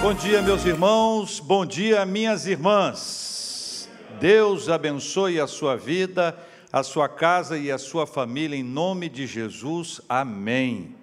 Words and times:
Bom 0.00 0.14
dia, 0.14 0.40
meus 0.40 0.64
irmãos, 0.64 1.40
bom 1.40 1.66
dia, 1.66 2.06
minhas 2.06 2.46
irmãs. 2.46 3.90
Deus 4.20 4.68
abençoe 4.68 5.40
a 5.40 5.46
sua 5.48 5.76
vida, 5.76 6.38
a 6.72 6.84
sua 6.84 7.08
casa 7.08 7.58
e 7.58 7.68
a 7.68 7.76
sua 7.78 8.06
família, 8.06 8.56
em 8.56 8.62
nome 8.62 9.08
de 9.08 9.26
Jesus, 9.26 10.00
amém. 10.08 10.94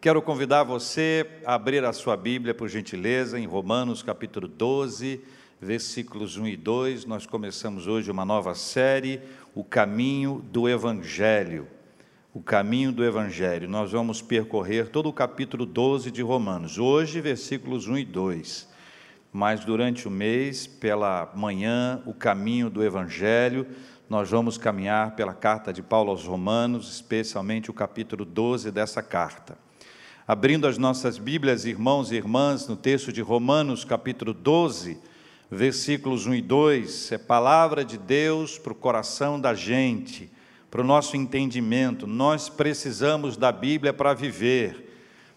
Quero 0.00 0.20
convidar 0.20 0.64
você 0.64 1.24
a 1.46 1.54
abrir 1.54 1.84
a 1.84 1.92
sua 1.92 2.16
Bíblia, 2.16 2.52
por 2.52 2.68
gentileza, 2.68 3.38
em 3.38 3.46
Romanos 3.46 4.02
capítulo 4.02 4.48
12, 4.48 5.20
versículos 5.60 6.36
1 6.36 6.48
e 6.48 6.56
2. 6.56 7.04
Nós 7.04 7.24
começamos 7.24 7.86
hoje 7.86 8.10
uma 8.10 8.24
nova 8.24 8.56
série, 8.56 9.20
O 9.54 9.62
Caminho 9.62 10.44
do 10.50 10.68
Evangelho 10.68 11.68
o 12.34 12.40
caminho 12.40 12.90
do 12.90 13.04
Evangelho. 13.04 13.68
Nós 13.68 13.92
vamos 13.92 14.22
percorrer 14.22 14.88
todo 14.88 15.06
o 15.08 15.12
capítulo 15.12 15.66
12 15.66 16.10
de 16.10 16.22
Romanos, 16.22 16.78
hoje, 16.78 17.20
versículos 17.20 17.86
1 17.86 17.98
e 17.98 18.04
2. 18.06 18.68
Mas 19.30 19.64
durante 19.66 20.08
o 20.08 20.10
mês, 20.10 20.66
pela 20.66 21.30
manhã, 21.34 22.02
o 22.06 22.14
caminho 22.14 22.70
do 22.70 22.82
Evangelho, 22.82 23.66
nós 24.08 24.30
vamos 24.30 24.56
caminhar 24.56 25.14
pela 25.14 25.34
carta 25.34 25.74
de 25.74 25.82
Paulo 25.82 26.10
aos 26.10 26.24
Romanos, 26.24 26.94
especialmente 26.94 27.70
o 27.70 27.74
capítulo 27.74 28.24
12 28.24 28.70
dessa 28.70 29.02
carta. 29.02 29.58
Abrindo 30.26 30.66
as 30.66 30.78
nossas 30.78 31.18
Bíblias, 31.18 31.66
irmãos 31.66 32.12
e 32.12 32.14
irmãs, 32.14 32.66
no 32.66 32.76
texto 32.76 33.12
de 33.12 33.20
Romanos, 33.20 33.84
capítulo 33.84 34.32
12, 34.32 34.98
versículos 35.50 36.26
1 36.26 36.34
e 36.36 36.40
2, 36.40 37.12
é 37.12 37.18
palavra 37.18 37.84
de 37.84 37.98
Deus 37.98 38.58
para 38.58 38.72
o 38.72 38.76
coração 38.76 39.38
da 39.38 39.52
gente 39.52 40.31
para 40.72 40.80
o 40.80 40.84
nosso 40.84 41.18
entendimento. 41.18 42.06
Nós 42.06 42.48
precisamos 42.48 43.36
da 43.36 43.52
Bíblia 43.52 43.92
para 43.92 44.14
viver. 44.14 44.90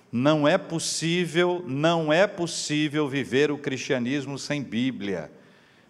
Não 0.10 0.48
é 0.48 0.58
possível, 0.58 1.62
não 1.68 2.14
é 2.14 2.26
possível 2.26 3.10
viver 3.10 3.52
o 3.52 3.58
cristianismo 3.58 4.40
sem 4.40 4.64
Bíblia. 4.64 5.30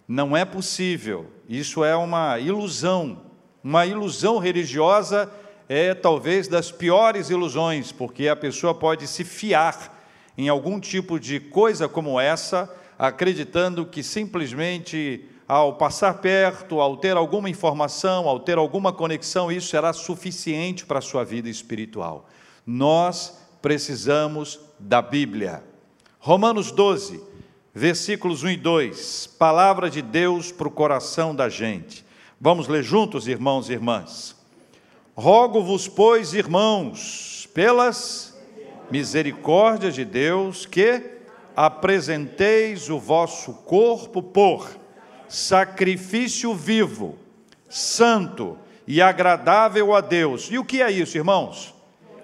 Não 0.08 0.36
é 0.36 0.44
possível. 0.44 1.28
Isso 1.48 1.84
é 1.84 1.96
uma 1.96 2.40
ilusão. 2.40 3.22
Uma 3.64 3.86
ilusão 3.86 4.40
religiosa 4.40 5.32
é 5.70 5.94
talvez 5.94 6.48
das 6.48 6.72
piores 6.72 7.30
ilusões, 7.30 7.92
porque 7.92 8.28
a 8.28 8.36
pessoa 8.36 8.74
pode 8.74 9.06
se 9.06 9.24
fiar 9.24 9.96
em 10.36 10.50
algum 10.50 10.80
tipo 10.80 11.20
de 11.20 11.40
coisa 11.40 11.88
como 11.88 12.20
essa, 12.20 12.68
acreditando 12.98 13.86
que 13.86 14.02
simplesmente 14.02 15.30
ao 15.48 15.74
passar 15.74 16.16
perto, 16.16 16.80
ao 16.80 16.98
ter 16.98 17.16
alguma 17.16 17.50
informação, 17.50 18.28
ao 18.28 18.40
ter 18.40 18.58
alguma 18.58 18.92
conexão, 18.92 19.52
isso 19.52 19.68
será 19.68 19.94
suficiente 19.94 20.86
para 20.86 21.00
a 21.00 21.02
sua 21.02 21.24
vida 21.24 21.50
espiritual. 21.50 22.28
Nós 22.66 23.38
precisamos 23.62 24.60
da 24.80 25.02
Bíblia. 25.02 25.64
Romanos 26.20 26.72
12, 26.72 27.22
versículos 27.74 28.42
1 28.44 28.50
e 28.50 28.58
2, 28.58 29.28
palavra 29.38 29.90
de 29.90 30.02
Deus 30.02 30.52
para 30.52 30.68
o 30.68 30.72
coração 30.72 31.36
da 31.36 31.48
gente. 31.48 32.04
Vamos 32.42 32.68
ler 32.68 32.84
juntos, 32.84 33.28
irmãos 33.28 33.70
e 33.70 33.74
irmãs. 33.74 34.36
Rogo-vos, 35.16 35.88
pois, 35.88 36.34
irmãos, 36.34 37.48
pelas 37.54 38.36
misericórdias 38.90 39.94
de 39.94 40.04
Deus, 40.04 40.66
que 40.66 41.02
apresenteis 41.56 42.90
o 42.90 43.00
vosso 43.00 43.54
corpo 43.54 44.22
por 44.22 44.85
sacrifício 45.28 46.54
vivo, 46.54 47.18
santo 47.70 48.58
e 48.88 49.02
agradável 49.02 49.94
a 49.94 50.02
Deus. 50.02 50.50
E 50.52 50.58
o 50.58 50.66
que 50.66 50.82
é 50.82 50.92
isso, 50.92 51.18
irmãos? 51.18 51.74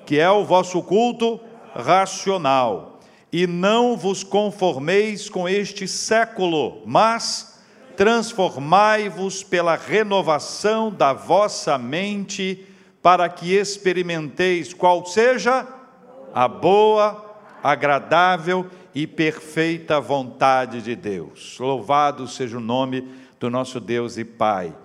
Que 0.06 0.20
é 0.20 0.30
o 0.30 0.46
vosso 0.46 0.82
culto 0.84 1.40
racional. 1.74 3.00
E 3.32 3.48
não 3.48 3.96
vos 3.96 4.24
conformeis 4.24 5.30
com 5.30 5.48
este 5.48 5.88
século, 5.88 6.82
mas 6.86 7.60
transformai-vos 7.96 9.44
pela 9.44 9.76
renovação 9.76 10.92
da 10.92 11.14
vossa 11.14 11.78
mente, 11.78 12.66
para 13.02 13.28
que 13.30 13.54
experimenteis 13.56 14.74
qual 14.74 15.06
seja 15.06 15.68
a 16.34 16.48
boa, 16.48 17.36
agradável 17.64 18.66
e 18.66 18.81
perfeita 19.08 20.00
vontade 20.00 20.82
de 20.82 20.96
Deus. 20.96 21.58
Louvado 21.60 22.28
seja 22.28 22.58
o 22.58 22.62
nome 22.62 23.08
do 23.40 23.50
nosso 23.50 23.80
Deus 23.80 24.18
e 24.18 24.26
Pai. 24.26 24.76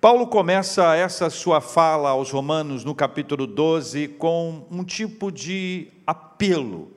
Paulo 0.00 0.26
começa 0.26 0.94
essa 0.94 1.30
sua 1.30 1.60
fala 1.60 2.10
aos 2.10 2.30
Romanos 2.30 2.84
no 2.84 2.94
capítulo 2.94 3.46
12 3.46 4.08
com 4.08 4.66
um 4.70 4.84
tipo 4.84 5.32
de 5.32 5.88
apelo. 6.06 6.92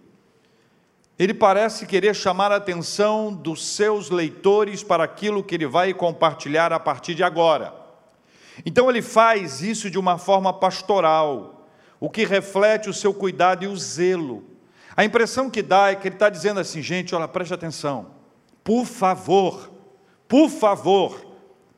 Ele 1.17 1.33
parece 1.33 1.85
querer 1.85 2.15
chamar 2.15 2.51
a 2.51 2.57
atenção 2.57 3.33
dos 3.33 3.65
seus 3.65 4.09
leitores 4.09 4.83
para 4.83 5.03
aquilo 5.03 5.43
que 5.43 5.55
ele 5.55 5.67
vai 5.67 5.93
compartilhar 5.93 6.73
a 6.73 6.79
partir 6.79 7.15
de 7.15 7.23
agora. 7.23 7.73
Então 8.65 8.89
ele 8.89 9.01
faz 9.01 9.61
isso 9.61 9.89
de 9.89 9.97
uma 9.97 10.17
forma 10.17 10.51
pastoral, 10.51 11.67
o 11.99 12.09
que 12.09 12.25
reflete 12.25 12.89
o 12.89 12.93
seu 12.93 13.13
cuidado 13.13 13.63
e 13.63 13.67
o 13.67 13.77
zelo 13.77 14.43
a 14.95 15.03
impressão 15.03 15.49
que 15.49 15.61
dá 15.61 15.91
é 15.91 15.95
que 15.95 16.07
ele 16.07 16.15
está 16.15 16.29
dizendo 16.29 16.59
assim, 16.59 16.81
gente, 16.81 17.13
olha, 17.15 17.27
preste 17.27 17.53
atenção, 17.53 18.07
por 18.63 18.85
favor, 18.85 19.71
por 20.27 20.49
favor, 20.49 21.25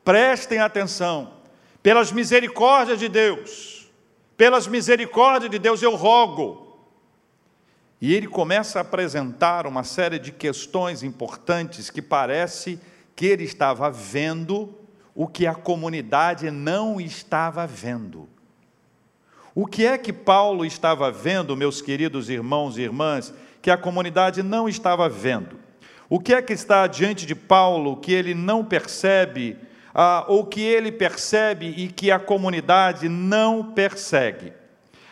prestem 0.04 0.58
atenção, 0.58 1.34
pelas 1.82 2.12
misericórdias 2.12 2.98
de 2.98 3.08
Deus, 3.08 3.90
pelas 4.36 4.66
misericórdias 4.66 5.50
de 5.50 5.58
Deus 5.58 5.82
eu 5.82 5.94
rogo. 5.94 6.62
E 8.00 8.12
ele 8.14 8.26
começa 8.26 8.80
a 8.80 8.82
apresentar 8.82 9.66
uma 9.66 9.84
série 9.84 10.18
de 10.18 10.32
questões 10.32 11.04
importantes 11.04 11.88
que 11.88 12.02
parece 12.02 12.80
que 13.14 13.26
ele 13.26 13.44
estava 13.44 13.90
vendo 13.90 14.74
o 15.14 15.28
que 15.28 15.46
a 15.46 15.54
comunidade 15.54 16.50
não 16.50 17.00
estava 17.00 17.66
vendo. 17.66 18.28
O 19.54 19.66
que 19.66 19.84
é 19.86 19.98
que 19.98 20.12
Paulo 20.12 20.64
estava 20.64 21.10
vendo, 21.10 21.54
meus 21.54 21.82
queridos 21.82 22.30
irmãos 22.30 22.78
e 22.78 22.82
irmãs, 22.82 23.34
que 23.60 23.70
a 23.70 23.76
comunidade 23.76 24.42
não 24.42 24.66
estava 24.66 25.08
vendo? 25.10 25.60
O 26.08 26.18
que 26.18 26.32
é 26.32 26.40
que 26.40 26.54
está 26.54 26.86
diante 26.86 27.26
de 27.26 27.34
Paulo 27.34 27.98
que 27.98 28.12
ele 28.12 28.34
não 28.34 28.64
percebe, 28.64 29.58
ah, 29.94 30.24
ou 30.26 30.46
que 30.46 30.62
ele 30.62 30.90
percebe 30.90 31.66
e 31.76 31.88
que 31.88 32.10
a 32.10 32.18
comunidade 32.18 33.10
não 33.10 33.72
persegue? 33.72 34.54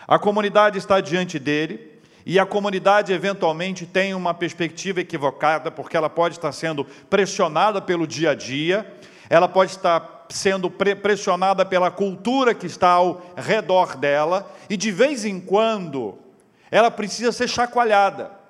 A 0.09 0.19
comunidade 0.19 0.79
está 0.79 1.01
diante 1.01 1.39
dele, 1.39 1.91
e 2.25 2.39
a 2.39 2.47
comunidade 2.47 3.13
eventualmente 3.13 3.85
tem 3.85 4.15
uma 4.15 4.33
perspectiva 4.33 5.01
equivocada, 5.01 5.71
porque 5.71 5.97
ela 5.97 6.09
pode 6.09 6.37
estar 6.37 6.53
sendo 6.53 6.85
pressionada 7.11 7.81
pelo 7.81 8.07
dia 8.07 8.31
a 8.31 8.35
dia, 8.35 8.91
ela 9.29 9.49
pode 9.49 9.73
estar 9.73 10.20
sendo 10.31 10.71
pressionada 10.71 11.65
pela 11.65 11.91
cultura 11.91 12.55
que 12.55 12.67
está 12.67 12.91
ao 12.91 13.23
redor 13.37 13.97
dela, 13.97 14.51
e 14.69 14.77
de 14.77 14.91
vez 14.91 15.25
em 15.25 15.41
quando 15.41 16.19
ela 16.71 16.91
precisa 16.91 17.33
ser 17.33 17.49
chacoalhada. 17.49 18.41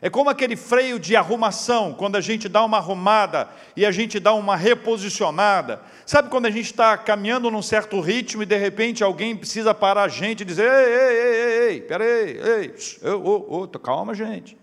É 0.00 0.08
como 0.08 0.30
aquele 0.30 0.54
freio 0.54 0.98
de 0.98 1.16
arrumação, 1.16 1.92
quando 1.92 2.16
a 2.16 2.20
gente 2.20 2.48
dá 2.48 2.64
uma 2.64 2.76
arrumada 2.76 3.48
e 3.76 3.84
a 3.84 3.90
gente 3.90 4.20
dá 4.20 4.32
uma 4.32 4.54
reposicionada. 4.54 5.80
Sabe 6.06 6.28
quando 6.28 6.46
a 6.46 6.50
gente 6.50 6.66
está 6.66 6.96
caminhando 6.96 7.50
num 7.50 7.62
certo 7.62 8.00
ritmo 8.00 8.44
e 8.44 8.46
de 8.46 8.56
repente 8.56 9.02
alguém 9.02 9.36
precisa 9.36 9.74
parar 9.74 10.04
a 10.04 10.08
gente 10.08 10.42
e 10.42 10.44
dizer: 10.44 10.70
ei, 10.70 10.94
ei, 10.94 11.16
ei, 11.16 11.70
ei, 11.70 11.80
peraí, 11.80 12.38
ei 12.38 12.74
oh, 13.12 13.64
oh, 13.64 13.78
calma, 13.78 14.14
gente. 14.14 14.56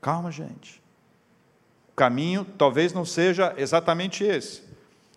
Calma, 0.00 0.30
gente. 0.30 0.80
O 1.90 1.96
caminho 1.96 2.44
talvez 2.44 2.92
não 2.92 3.04
seja 3.04 3.54
exatamente 3.56 4.22
esse. 4.22 4.62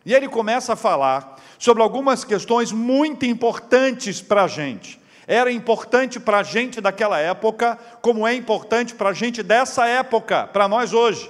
E 0.07 0.13
ele 0.13 0.29
começa 0.29 0.71
a 0.71 0.77
falar 0.77 1.35
sobre 1.59 1.83
algumas 1.83 2.23
questões 2.23 2.71
muito 2.71 3.25
importantes 3.25 4.21
para 4.21 4.45
a 4.45 4.47
gente. 4.47 4.97
Era 5.27 5.51
importante 5.51 6.17
para 6.17 6.37
a 6.37 6.43
gente 6.43 6.79
daquela 6.79 7.19
época, 7.19 7.77
como 8.01 8.25
é 8.25 8.33
importante 8.33 8.95
para 8.95 9.09
a 9.09 9.13
gente 9.13 9.43
dessa 9.43 9.85
época, 9.85 10.47
para 10.47 10.65
nós 10.65 10.93
hoje. 10.93 11.29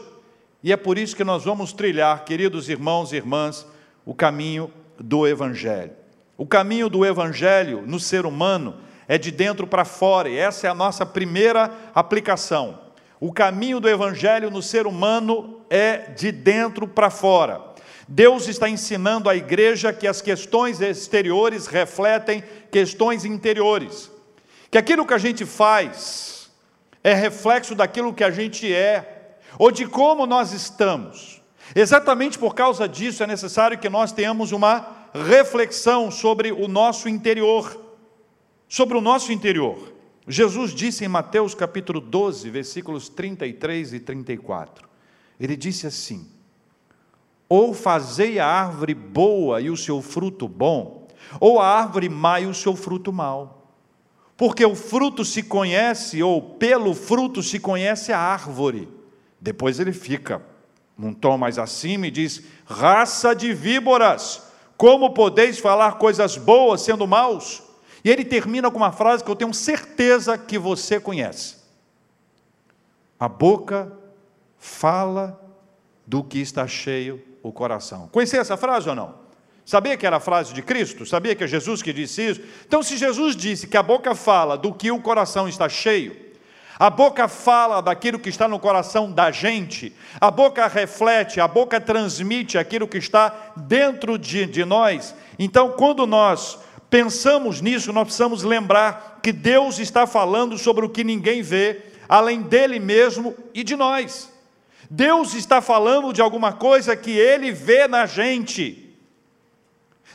E 0.62 0.72
é 0.72 0.78
por 0.78 0.96
isso 0.96 1.16
que 1.16 1.24
nós 1.24 1.44
vamos 1.44 1.74
trilhar, 1.74 2.24
queridos 2.24 2.70
irmãos 2.70 3.12
e 3.12 3.16
irmãs, 3.16 3.66
o 4.06 4.14
caminho 4.14 4.72
do 5.00 5.28
Evangelho. 5.28 5.94
O 6.38 6.46
caminho 6.46 6.88
do 6.88 7.04
Evangelho 7.04 7.82
no 7.84 8.00
ser 8.00 8.28
humano 8.28 8.76
é 9.08 9.18
de 9.18 9.32
dentro 9.32 9.66
para 9.66 9.86
fora, 9.86 10.30
e 10.30 10.38
essa 10.38 10.68
é 10.68 10.70
a 10.70 10.76
nossa 10.76 11.04
primeira 11.04 11.72
aplicação. 11.96 12.78
O 13.20 13.34
caminho 13.34 13.80
do 13.80 13.90
Evangelho 13.90 14.52
no 14.52 14.62
ser 14.62 14.86
humano 14.86 15.62
é 15.68 16.12
de 16.12 16.32
dentro 16.32 16.88
para 16.88 17.10
fora. 17.10 17.67
Deus 18.08 18.48
está 18.48 18.70
ensinando 18.70 19.30
à 19.30 19.36
igreja 19.36 19.92
que 19.92 20.08
as 20.08 20.22
questões 20.22 20.80
exteriores 20.80 21.68
refletem 21.68 22.42
questões 22.72 23.26
interiores. 23.26 24.10
Que 24.72 24.78
aquilo 24.78 25.06
que 25.06 25.14
a 25.14 25.18
gente 25.18 25.46
faz 25.46 26.50
é 27.04 27.14
reflexo 27.14 27.76
daquilo 27.76 28.14
que 28.14 28.24
a 28.24 28.32
gente 28.32 28.74
é, 28.74 29.38
ou 29.60 29.72
de 29.72 29.86
como 29.86 30.26
nós 30.26 30.54
estamos. 30.54 31.42
Exatamente 31.76 32.40
por 32.40 32.56
causa 32.56 32.88
disso 32.88 33.24
é 33.24 33.28
necessário 33.28 33.78
que 33.78 33.90
nós 33.90 34.14
tenhamos 34.14 34.54
uma 34.54 35.10
reflexão 35.14 36.10
sobre 36.10 36.52
o 36.52 36.68
nosso 36.68 37.10
interior. 37.10 37.86
Sobre 38.70 38.98
o 38.98 39.02
nosso 39.02 39.34
interior. 39.34 39.94
Jesus 40.28 40.72
disse 40.72 41.04
em 41.06 41.08
Mateus 41.10 41.54
capítulo 41.54 42.00
12, 42.00 42.50
versículos 42.50 43.10
33 43.10 43.94
e 43.94 44.00
34. 44.00 44.88
Ele 45.40 45.56
disse 45.56 45.88
assim: 45.88 46.37
Ou 47.50 47.74
fazei 47.74 48.40
a 48.40 48.46
árvore 48.46 48.94
boa 48.94 49.62
e 49.62 49.70
o 49.70 49.78
seu 49.78 50.02
fruto 50.02 50.48
bom, 50.48 51.08
ou 51.40 51.60
a 51.60 51.68
árvore 51.68 52.10
má 52.10 52.40
e 52.40 52.46
o 52.46 52.54
seu 52.54 52.76
fruto 52.76 53.14
mau. 53.14 53.72
Porque 54.36 54.66
o 54.66 54.76
fruto 54.76 55.26
se 55.26 55.42
conhece, 55.42 56.22
ou 56.22 56.42
pelo 56.42 56.94
fruto 56.94 57.42
se 57.42 57.60
conhece 57.60 58.12
a 58.12 58.20
árvore. 58.20 58.88
Depois 59.40 59.80
ele 59.80 59.94
fica 59.94 60.42
num 60.98 61.14
tom 61.14 61.38
mais 61.38 61.58
acima 61.58 62.08
e 62.08 62.12
diz: 62.12 62.44
Raça 62.66 63.34
de 63.34 63.54
víboras, 63.54 64.44
como 64.76 65.14
podeis 65.14 65.58
falar 65.58 65.94
coisas 65.94 66.38
boas 66.38 66.82
sendo 66.82 67.08
maus? 67.08 67.64
E 68.04 68.10
ele 68.10 68.24
termina 68.24 68.70
com 68.70 68.78
uma 68.78 68.92
frase 68.92 69.24
que 69.24 69.30
eu 69.30 69.36
tenho 69.36 69.54
certeza 69.54 70.38
que 70.38 70.58
você 70.58 71.00
conhece. 71.00 71.58
A 73.20 73.28
boca 73.28 73.92
fala 74.60 75.42
do 76.06 76.24
que 76.24 76.40
está 76.40 76.68
cheio 76.68 77.22
o 77.48 77.52
coração. 77.52 78.10
Conhecia 78.12 78.40
essa 78.40 78.58
frase 78.58 78.90
ou 78.90 78.96
não? 78.96 79.16
Sabia 79.66 79.98
que 79.98 80.08
era 80.08 80.16
a 80.18 80.20
frase 80.22 80.54
de 80.54 80.62
Cristo? 80.62 81.06
Sabia 81.06 81.36
que 81.36 81.44
é 81.44 81.48
Jesus 81.48 81.82
que 81.82 81.92
disse 81.92 82.22
isso? 82.22 82.42
Então, 82.66 82.82
se 82.82 82.96
Jesus 82.96 83.36
disse 83.36 83.68
que 83.68 83.76
a 83.76 83.84
boca 83.84 84.16
fala 84.16 84.58
do 84.58 84.74
que 84.74 84.90
o 84.92 85.02
coração 85.02 85.48
está 85.48 85.68
cheio, 85.68 86.16
a 86.80 86.90
boca 86.90 87.28
fala 87.28 87.82
daquilo 87.82 88.20
que 88.20 88.30
está 88.30 88.48
no 88.48 88.60
coração 88.60 89.12
da 89.12 89.32
gente, 89.32 89.94
a 90.22 90.30
boca 90.32 90.68
reflete, 90.68 91.42
a 91.42 91.48
boca 91.48 91.82
transmite 91.82 92.58
aquilo 92.58 92.88
que 92.88 92.98
está 92.98 93.54
dentro 93.58 94.18
de, 94.18 94.46
de 94.46 94.64
nós. 94.64 95.14
Então, 95.38 95.72
quando 95.72 96.06
nós 96.06 96.60
pensamos 96.90 97.60
nisso, 97.60 97.92
nós 97.92 98.04
precisamos 98.04 98.44
lembrar 98.44 99.20
que 99.22 99.34
Deus 99.34 99.80
está 99.80 100.08
falando 100.08 100.58
sobre 100.58 100.86
o 100.86 100.90
que 100.90 101.04
ninguém 101.04 101.42
vê, 101.42 101.82
além 102.08 102.42
dele 102.42 102.80
mesmo 102.80 103.36
e 103.54 103.64
de 103.64 103.76
nós. 103.76 104.32
Deus 104.90 105.34
está 105.34 105.62
falando 105.62 106.14
de 106.14 106.22
alguma 106.22 106.54
coisa 106.54 106.96
que 106.96 107.12
ele 107.12 107.52
vê 107.52 107.88
na 107.88 108.06
gente. 108.06 108.88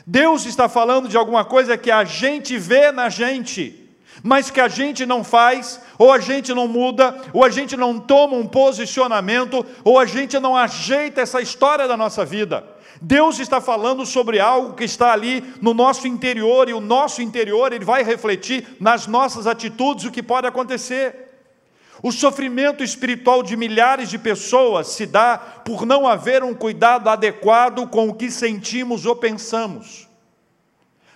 Deus 0.05 0.45
está 0.45 0.67
falando 0.67 1.07
de 1.07 1.15
alguma 1.15 1.45
coisa 1.45 1.77
que 1.77 1.91
a 1.91 2.03
gente 2.03 2.57
vê 2.57 2.91
na 2.91 3.07
gente, 3.07 3.89
mas 4.21 4.49
que 4.49 4.59
a 4.59 4.67
gente 4.67 5.05
não 5.05 5.23
faz, 5.23 5.79
ou 5.97 6.11
a 6.11 6.19
gente 6.19 6.53
não 6.53 6.67
muda, 6.67 7.15
ou 7.31 7.43
a 7.43 7.49
gente 7.49 7.77
não 7.77 7.99
toma 7.99 8.35
um 8.35 8.47
posicionamento, 8.47 9.65
ou 9.83 9.97
a 9.97 10.05
gente 10.05 10.39
não 10.39 10.57
ajeita 10.57 11.21
essa 11.21 11.39
história 11.39 11.87
da 11.87 11.95
nossa 11.95 12.25
vida. 12.25 12.67
Deus 13.01 13.39
está 13.39 13.61
falando 13.61 14.05
sobre 14.05 14.39
algo 14.39 14.73
que 14.73 14.83
está 14.83 15.13
ali 15.13 15.43
no 15.61 15.73
nosso 15.73 16.07
interior, 16.07 16.67
e 16.67 16.73
o 16.73 16.81
nosso 16.81 17.21
interior 17.21 17.71
ele 17.71 17.85
vai 17.85 18.03
refletir 18.03 18.75
nas 18.79 19.07
nossas 19.07 19.47
atitudes 19.47 20.05
o 20.05 20.11
que 20.11 20.23
pode 20.23 20.47
acontecer. 20.47 21.22
O 22.03 22.11
sofrimento 22.11 22.83
espiritual 22.83 23.41
de 23.41 23.55
milhares 23.55 24.09
de 24.09 24.19
pessoas 24.19 24.87
se 24.87 25.05
dá 25.05 25.37
por 25.37 25.85
não 25.85 26.05
haver 26.05 26.43
um 26.43 26.53
cuidado 26.53 27.09
adequado 27.09 27.87
com 27.87 28.09
o 28.09 28.13
que 28.13 28.29
sentimos 28.29 29.05
ou 29.05 29.15
pensamos. 29.15 30.05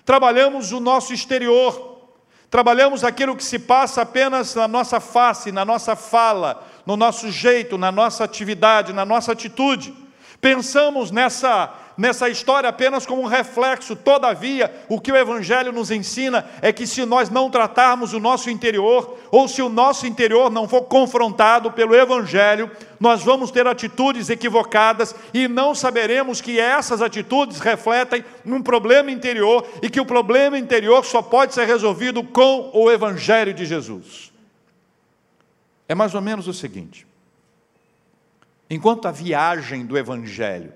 Trabalhamos 0.05 0.71
o 0.71 0.79
nosso 0.79 1.13
exterior, 1.13 2.07
trabalhamos 2.49 3.03
aquilo 3.03 3.35
que 3.35 3.43
se 3.43 3.59
passa 3.59 4.03
apenas 4.03 4.55
na 4.55 4.65
nossa 4.65 5.01
face, 5.01 5.51
na 5.51 5.65
nossa 5.65 5.93
fala, 5.93 6.65
no 6.85 6.95
nosso 6.95 7.29
jeito, 7.29 7.77
na 7.77 7.91
nossa 7.91 8.23
atividade, 8.23 8.93
na 8.93 9.03
nossa 9.03 9.33
atitude. 9.33 9.93
Pensamos 10.39 11.11
nessa, 11.11 11.69
nessa 11.97 12.29
história 12.29 12.69
apenas 12.69 13.05
como 13.05 13.23
um 13.23 13.25
reflexo, 13.25 13.95
todavia, 13.95 14.71
o 14.87 15.01
que 15.01 15.11
o 15.11 15.17
Evangelho 15.17 15.71
nos 15.71 15.89
ensina 15.89 16.47
é 16.61 16.71
que 16.71 16.85
se 16.85 17.03
nós 17.05 17.29
não 17.29 17.49
tratarmos 17.49 18.13
o 18.13 18.19
nosso 18.19 18.49
interior, 18.49 19.17
ou 19.31 19.47
se 19.47 19.61
o 19.61 19.69
nosso 19.69 20.05
interior 20.05 20.51
não 20.51 20.67
for 20.67 20.83
confrontado 20.83 21.71
pelo 21.71 21.95
Evangelho, 21.95 22.69
nós 22.99 23.23
vamos 23.23 23.49
ter 23.49 23.65
atitudes 23.65 24.29
equivocadas 24.29 25.15
e 25.33 25.47
não 25.47 25.73
saberemos 25.73 26.39
que 26.39 26.59
essas 26.59 27.01
atitudes 27.01 27.59
refletem 27.59 28.23
um 28.45 28.61
problema 28.61 29.09
interior 29.09 29.67
e 29.81 29.89
que 29.89 29.99
o 29.99 30.05
problema 30.05 30.57
interior 30.57 31.03
só 31.03 31.21
pode 31.21 31.53
ser 31.53 31.65
resolvido 31.65 32.23
com 32.23 32.69
o 32.73 32.91
Evangelho 32.91 33.53
de 33.53 33.65
Jesus. 33.65 34.31
É 35.87 35.95
mais 35.95 36.13
ou 36.13 36.21
menos 36.21 36.47
o 36.47 36.53
seguinte. 36.53 37.07
Enquanto 38.69 39.07
a 39.07 39.11
viagem 39.11 39.85
do 39.85 39.97
Evangelho 39.97 40.73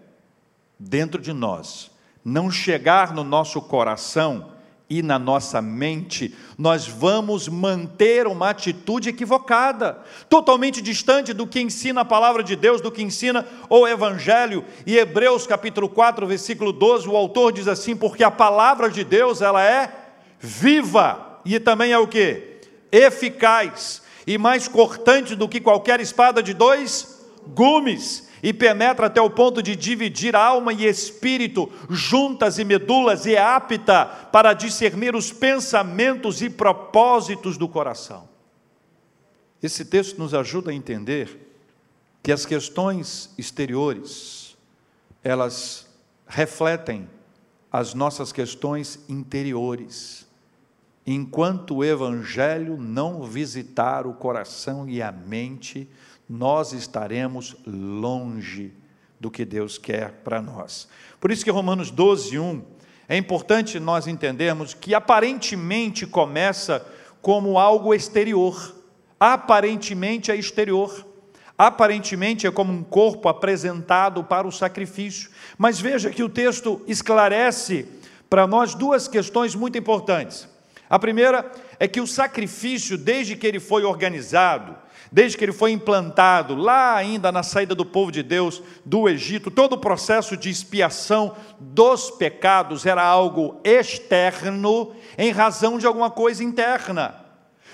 dentro 0.82 1.22
de 1.22 1.32
nós 1.32 1.92
não 2.24 2.52
chegar 2.52 3.14
no 3.14 3.24
nosso 3.24 3.62
coração 3.62 4.52
e 4.90 5.02
na 5.02 5.18
nossa 5.18 5.62
mente, 5.62 6.36
nós 6.58 6.86
vamos 6.86 7.48
manter 7.48 8.28
uma 8.28 8.50
atitude 8.50 9.08
equivocada, 9.08 10.02
totalmente 10.30 10.82
distante 10.82 11.34
do 11.34 11.48
que 11.48 11.62
ensina 11.62 12.02
a 12.02 12.06
palavra 12.06 12.44
de 12.44 12.58
Deus, 12.58 12.82
do 12.82 12.92
que 12.92 13.02
ensina 13.02 13.48
o 13.70 13.88
Evangelho. 13.88 14.66
E 14.86 14.98
Hebreus 14.98 15.48
capítulo 15.48 15.88
4, 15.88 16.28
versículo 16.28 16.74
12, 16.74 17.08
o 17.08 17.16
autor 17.16 17.54
diz 17.54 17.70
assim: 17.70 17.96
porque 17.96 18.24
a 18.24 18.30
palavra 18.30 18.90
de 18.90 19.06
Deus 19.06 19.42
ela 19.42 19.64
é 19.64 19.92
viva 20.38 21.40
e 21.46 21.58
também 21.58 21.94
é 21.94 21.98
o 21.98 22.08
que? 22.08 22.60
Eficaz 22.92 24.02
e 24.28 24.38
mais 24.38 24.68
cortante 24.68 25.38
do 25.38 25.48
que 25.48 25.62
qualquer 25.62 26.02
espada 26.02 26.44
de 26.44 26.54
dois 26.54 27.26
gumes 27.48 28.30
e 28.44 28.52
penetra 28.54 29.08
até 29.08 29.22
o 29.22 29.30
ponto 29.30 29.62
de 29.62 29.76
dividir 29.76 30.36
alma 30.36 30.74
e 30.74 30.86
espírito, 30.86 31.72
juntas 31.90 32.58
e 32.58 32.64
medulas, 32.64 33.26
e 33.26 33.36
é 33.36 33.42
apta 33.42 34.06
para 34.06 34.54
discernir 34.54 35.16
os 35.16 35.32
pensamentos 35.32 36.42
e 36.42 36.50
propósitos 36.50 37.58
do 37.58 37.68
coração. 37.68 38.28
Esse 39.62 39.86
texto 39.86 40.18
nos 40.18 40.34
ajuda 40.34 40.72
a 40.72 40.74
entender 40.74 41.54
que 42.24 42.32
as 42.32 42.46
questões 42.46 43.32
exteriores, 43.38 44.58
elas 45.24 45.88
refletem 46.28 47.08
as 47.72 47.94
nossas 47.94 48.32
questões 48.32 49.00
interiores. 49.08 50.28
Enquanto 51.06 51.78
o 51.78 51.84
evangelho 51.84 52.78
não 52.78 53.24
visitar 53.24 54.06
o 54.06 54.14
coração 54.14 54.90
e 54.90 55.02
a 55.02 55.12
mente, 55.12 55.90
nós 56.32 56.72
estaremos 56.72 57.58
longe 57.68 58.72
do 59.20 59.30
que 59.30 59.44
Deus 59.44 59.78
quer 59.78 60.12
para 60.24 60.42
nós. 60.42 60.88
Por 61.20 61.30
isso 61.30 61.44
que 61.44 61.52
Romanos 61.52 61.92
12, 61.92 62.40
1, 62.40 62.64
é 63.10 63.18
importante 63.18 63.82
nós 63.82 64.08
entendermos 64.08 64.74
que 64.74 64.96
aparentemente 64.96 66.08
começa 66.08 66.88
como 67.22 67.60
algo 67.60 67.94
exterior, 67.94 68.74
aparentemente 69.20 70.32
é 70.32 70.36
exterior, 70.38 71.06
aparentemente 71.58 72.48
é 72.48 72.52
como 72.52 72.72
um 72.72 72.82
corpo 72.82 73.28
apresentado 73.28 74.24
para 74.24 74.48
o 74.48 74.54
sacrifício, 74.54 75.30
mas 75.58 75.82
veja 75.82 76.12
que 76.12 76.24
o 76.24 76.30
texto 76.30 76.82
esclarece 76.88 77.86
para 78.30 78.48
nós 78.48 78.74
duas 78.74 79.06
questões 79.06 79.54
muito 79.54 79.78
importantes. 79.78 80.48
A 80.90 80.98
primeira 80.98 81.52
é 81.78 81.90
que 81.90 82.00
o 82.00 82.08
sacrifício, 82.08 82.98
desde 82.98 83.36
que 83.36 83.46
ele 83.46 83.60
foi 83.60 83.84
organizado, 83.84 84.78
desde 85.12 85.38
que 85.38 85.44
ele 85.44 85.52
foi 85.52 85.72
implantado, 85.72 86.56
lá 86.56 86.96
ainda 86.96 87.32
na 87.32 87.44
saída 87.44 87.76
do 87.76 87.86
povo 87.86 88.12
de 88.12 88.24
Deus 88.24 88.64
do 88.86 89.10
Egito, 89.10 89.52
todo 89.52 89.74
o 89.74 89.78
processo 89.78 90.38
de 90.38 90.50
expiação 90.50 91.36
dos 91.60 92.10
pecados 92.10 92.86
era 92.86 93.04
algo 93.04 93.60
externo 93.64 94.94
em 95.18 95.32
razão 95.32 95.78
de 95.78 95.86
alguma 95.86 96.10
coisa 96.10 96.44
interna. 96.44 97.16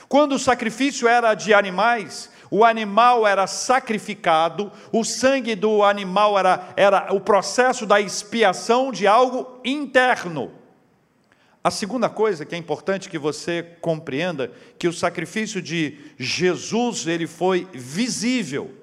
Quando 0.10 0.34
o 0.34 0.40
sacrifício 0.40 1.08
era 1.08 1.36
de 1.36 1.54
animais, 1.54 2.32
o 2.50 2.66
animal 2.66 3.28
era 3.28 3.46
sacrificado, 3.46 4.72
o 4.92 5.04
sangue 5.04 5.54
do 5.54 5.84
animal 5.84 6.40
era, 6.40 6.70
era 6.76 7.14
o 7.14 7.20
processo 7.20 7.86
da 7.86 8.02
expiação 8.02 8.92
de 8.92 9.06
algo 9.06 9.60
interno. 9.64 10.57
A 11.68 11.70
segunda 11.70 12.08
coisa 12.08 12.46
que 12.46 12.56
é 12.56 12.58
importante 12.58 13.10
que 13.10 13.18
você 13.18 13.62
compreenda, 13.82 14.50
que 14.80 14.88
o 14.88 14.94
sacrifício 14.94 15.62
de 15.62 15.98
Jesus, 16.18 17.06
ele 17.06 17.28
foi 17.28 17.68
visível. 17.74 18.74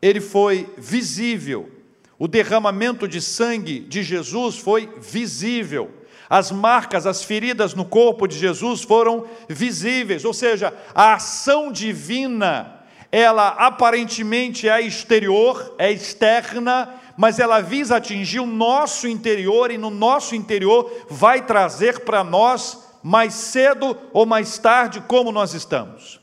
Ele 0.00 0.20
foi 0.20 0.72
visível. 0.78 1.68
O 2.16 2.28
derramamento 2.28 3.08
de 3.08 3.20
sangue 3.20 3.80
de 3.80 4.04
Jesus 4.04 4.58
foi 4.58 4.88
visível. 5.00 5.90
As 6.28 6.52
marcas, 6.52 7.08
as 7.08 7.24
feridas 7.24 7.74
no 7.74 7.84
corpo 7.84 8.28
de 8.28 8.38
Jesus 8.38 8.82
foram 8.82 9.26
visíveis, 9.48 10.24
ou 10.24 10.32
seja, 10.32 10.72
a 10.94 11.14
ação 11.14 11.72
divina, 11.72 12.84
ela 13.10 13.48
aparentemente 13.48 14.68
é 14.68 14.80
exterior, 14.80 15.74
é 15.76 15.90
externa, 15.90 16.99
mas 17.16 17.38
ela 17.38 17.60
visa 17.60 17.96
atingir 17.96 18.40
o 18.40 18.46
nosso 18.46 19.06
interior 19.06 19.70
e 19.70 19.78
no 19.78 19.90
nosso 19.90 20.34
interior 20.34 21.06
vai 21.08 21.44
trazer 21.44 22.00
para 22.00 22.24
nós 22.24 22.78
mais 23.02 23.34
cedo 23.34 23.96
ou 24.12 24.26
mais 24.26 24.58
tarde 24.58 25.00
como 25.02 25.32
nós 25.32 25.54
estamos. 25.54 26.20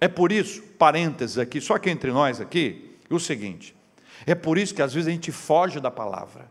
É 0.00 0.08
por 0.08 0.32
isso, 0.32 0.62
parênteses 0.78 1.38
aqui, 1.38 1.60
só 1.60 1.78
que 1.78 1.90
entre 1.90 2.10
nós 2.10 2.40
aqui, 2.40 2.98
o 3.10 3.18
seguinte: 3.18 3.74
é 4.26 4.34
por 4.34 4.58
isso 4.58 4.74
que 4.74 4.82
às 4.82 4.94
vezes 4.94 5.08
a 5.08 5.12
gente 5.12 5.32
foge 5.32 5.80
da 5.80 5.90
palavra, 5.90 6.50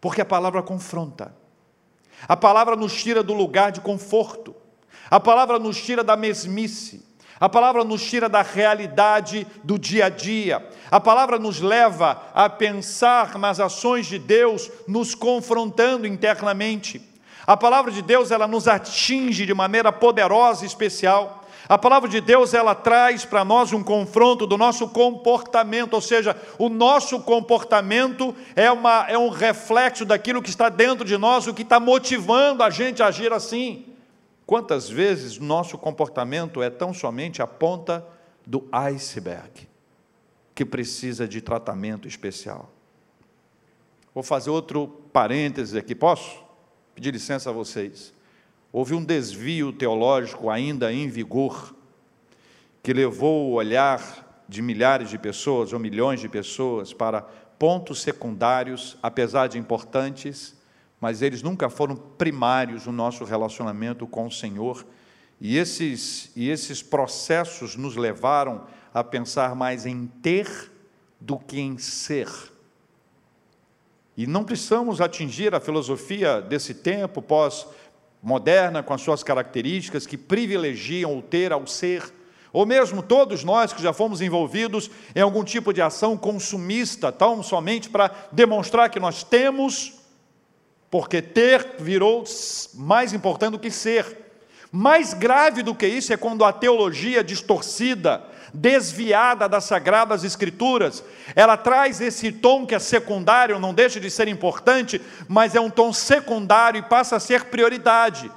porque 0.00 0.20
a 0.20 0.24
palavra 0.24 0.62
confronta, 0.62 1.34
a 2.26 2.36
palavra 2.36 2.76
nos 2.76 2.94
tira 2.94 3.22
do 3.22 3.34
lugar 3.34 3.72
de 3.72 3.80
conforto, 3.80 4.54
A 5.10 5.20
palavra 5.20 5.58
nos 5.58 5.80
tira 5.82 6.02
da 6.02 6.16
mesmice. 6.16 7.04
A 7.44 7.48
palavra 7.50 7.84
nos 7.84 8.02
tira 8.02 8.26
da 8.26 8.40
realidade 8.40 9.46
do 9.62 9.78
dia 9.78 10.06
a 10.06 10.08
dia. 10.08 10.66
A 10.90 10.98
palavra 10.98 11.38
nos 11.38 11.60
leva 11.60 12.22
a 12.34 12.48
pensar 12.48 13.36
nas 13.36 13.60
ações 13.60 14.06
de 14.06 14.18
Deus, 14.18 14.70
nos 14.88 15.14
confrontando 15.14 16.06
internamente. 16.06 17.02
A 17.46 17.54
palavra 17.54 17.92
de 17.92 18.00
Deus, 18.00 18.30
ela 18.30 18.48
nos 18.48 18.66
atinge 18.66 19.44
de 19.44 19.52
maneira 19.52 19.92
poderosa 19.92 20.64
e 20.64 20.66
especial. 20.66 21.44
A 21.68 21.76
palavra 21.76 22.08
de 22.08 22.18
Deus 22.18 22.54
ela 22.54 22.74
traz 22.74 23.26
para 23.26 23.44
nós 23.44 23.74
um 23.74 23.82
confronto 23.84 24.46
do 24.46 24.56
nosso 24.56 24.88
comportamento, 24.88 25.92
ou 25.92 26.00
seja, 26.00 26.34
o 26.58 26.70
nosso 26.70 27.20
comportamento 27.20 28.34
é, 28.56 28.72
uma, 28.72 29.04
é 29.06 29.18
um 29.18 29.28
reflexo 29.28 30.06
daquilo 30.06 30.40
que 30.40 30.48
está 30.48 30.70
dentro 30.70 31.04
de 31.04 31.18
nós, 31.18 31.46
o 31.46 31.52
que 31.52 31.60
está 31.60 31.78
motivando 31.78 32.62
a 32.62 32.70
gente 32.70 33.02
a 33.02 33.08
agir 33.08 33.34
assim. 33.34 33.93
Quantas 34.46 34.88
vezes 34.88 35.38
nosso 35.38 35.78
comportamento 35.78 36.62
é 36.62 36.68
tão 36.68 36.92
somente 36.92 37.40
a 37.40 37.46
ponta 37.46 38.06
do 38.46 38.68
iceberg, 38.70 39.68
que 40.54 40.64
precisa 40.64 41.26
de 41.26 41.40
tratamento 41.40 42.06
especial? 42.06 42.70
Vou 44.14 44.22
fazer 44.22 44.50
outro 44.50 44.86
parêntese 45.12 45.78
aqui, 45.78 45.94
posso? 45.94 46.44
Pedir 46.94 47.12
licença 47.12 47.50
a 47.50 47.52
vocês. 47.52 48.12
Houve 48.70 48.94
um 48.94 49.04
desvio 49.04 49.72
teológico 49.72 50.50
ainda 50.50 50.92
em 50.92 51.08
vigor, 51.08 51.74
que 52.82 52.92
levou 52.92 53.50
o 53.50 53.54
olhar 53.54 54.44
de 54.48 54.60
milhares 54.60 55.08
de 55.08 55.18
pessoas 55.18 55.72
ou 55.72 55.78
milhões 55.78 56.20
de 56.20 56.28
pessoas 56.28 56.92
para 56.92 57.22
pontos 57.58 58.02
secundários, 58.02 58.96
apesar 59.02 59.46
de 59.46 59.58
importantes, 59.58 60.54
mas 61.00 61.22
eles 61.22 61.42
nunca 61.42 61.68
foram 61.68 61.96
primários 61.96 62.86
no 62.86 62.92
nosso 62.92 63.24
relacionamento 63.24 64.06
com 64.06 64.26
o 64.26 64.30
Senhor. 64.30 64.86
E 65.40 65.56
esses, 65.56 66.30
e 66.34 66.48
esses 66.48 66.82
processos 66.82 67.76
nos 67.76 67.96
levaram 67.96 68.66
a 68.92 69.02
pensar 69.02 69.54
mais 69.54 69.84
em 69.86 70.06
ter 70.06 70.72
do 71.20 71.38
que 71.38 71.60
em 71.60 71.76
ser. 71.78 72.28
E 74.16 74.26
não 74.26 74.44
precisamos 74.44 75.00
atingir 75.00 75.54
a 75.54 75.60
filosofia 75.60 76.40
desse 76.40 76.74
tempo 76.74 77.20
pós 77.20 77.66
moderna, 78.22 78.82
com 78.82 78.94
as 78.94 79.02
suas 79.02 79.22
características, 79.22 80.06
que 80.06 80.16
privilegiam 80.16 81.18
o 81.18 81.22
ter 81.22 81.52
ao 81.52 81.66
ser, 81.66 82.02
ou 82.52 82.64
mesmo 82.64 83.02
todos 83.02 83.42
nós 83.42 83.72
que 83.72 83.82
já 83.82 83.92
fomos 83.92 84.22
envolvidos 84.22 84.90
em 85.14 85.20
algum 85.20 85.42
tipo 85.42 85.72
de 85.72 85.82
ação 85.82 86.16
consumista, 86.16 87.10
tão 87.10 87.42
somente 87.42 87.90
para 87.90 88.14
demonstrar 88.30 88.88
que 88.88 89.00
nós 89.00 89.24
temos, 89.24 90.03
porque 90.94 91.20
ter 91.20 91.74
virou 91.80 92.22
mais 92.72 93.12
importante 93.12 93.50
do 93.50 93.58
que 93.58 93.68
ser. 93.68 94.16
Mais 94.70 95.12
grave 95.12 95.60
do 95.60 95.74
que 95.74 95.88
isso 95.88 96.12
é 96.12 96.16
quando 96.16 96.44
a 96.44 96.52
teologia 96.52 97.24
distorcida, 97.24 98.22
desviada 98.52 99.48
das 99.48 99.64
sagradas 99.64 100.22
escrituras. 100.22 101.02
Ela 101.34 101.56
traz 101.56 102.00
esse 102.00 102.30
tom 102.30 102.64
que 102.64 102.76
é 102.76 102.78
secundário, 102.78 103.58
não 103.58 103.74
deixa 103.74 103.98
de 103.98 104.08
ser 104.08 104.28
importante, 104.28 105.02
mas 105.26 105.56
é 105.56 105.60
um 105.60 105.68
tom 105.68 105.92
secundário 105.92 106.78
e 106.78 106.82
passa 106.82 107.16
a 107.16 107.20
ser 107.20 107.46
prioridade. 107.46 108.30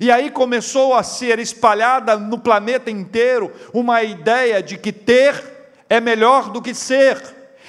E 0.00 0.10
aí 0.10 0.28
começou 0.28 0.94
a 0.94 1.04
ser 1.04 1.38
espalhada 1.38 2.16
no 2.16 2.36
planeta 2.36 2.90
inteiro 2.90 3.52
uma 3.72 4.02
ideia 4.02 4.60
de 4.60 4.76
que 4.76 4.90
ter 4.90 5.40
é 5.88 6.00
melhor 6.00 6.50
do 6.50 6.60
que 6.60 6.74
ser, 6.74 7.22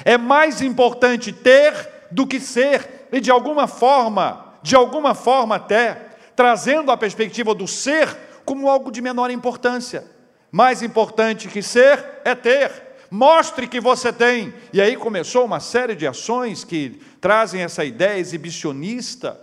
é 0.04 0.18
mais 0.18 0.60
importante 0.60 1.32
ter 1.32 2.08
do 2.10 2.26
que 2.26 2.40
ser, 2.40 2.93
e 3.14 3.22
de 3.22 3.30
alguma 3.30 3.68
forma, 3.68 4.56
de 4.64 4.76
alguma 4.76 5.14
forma 5.14 5.56
até, 5.56 6.10
trazendo 6.36 6.92
a 6.92 6.98
perspectiva 6.98 7.54
do 7.54 7.68
ser 7.68 8.10
como 8.44 8.68
algo 8.68 8.92
de 8.92 9.04
menor 9.04 9.30
importância. 9.30 10.04
Mais 10.52 10.82
importante 10.82 11.48
que 11.48 11.62
ser 11.62 12.04
é 12.26 12.34
ter. 12.34 12.72
Mostre 13.12 13.68
que 13.68 13.80
você 13.80 14.12
tem. 14.12 14.52
E 14.74 14.82
aí 14.82 14.96
começou 14.96 15.46
uma 15.46 15.60
série 15.60 15.96
de 15.96 16.08
ações 16.08 16.64
que 16.64 17.00
trazem 17.22 17.62
essa 17.62 17.86
ideia 17.86 18.18
exibicionista, 18.18 19.40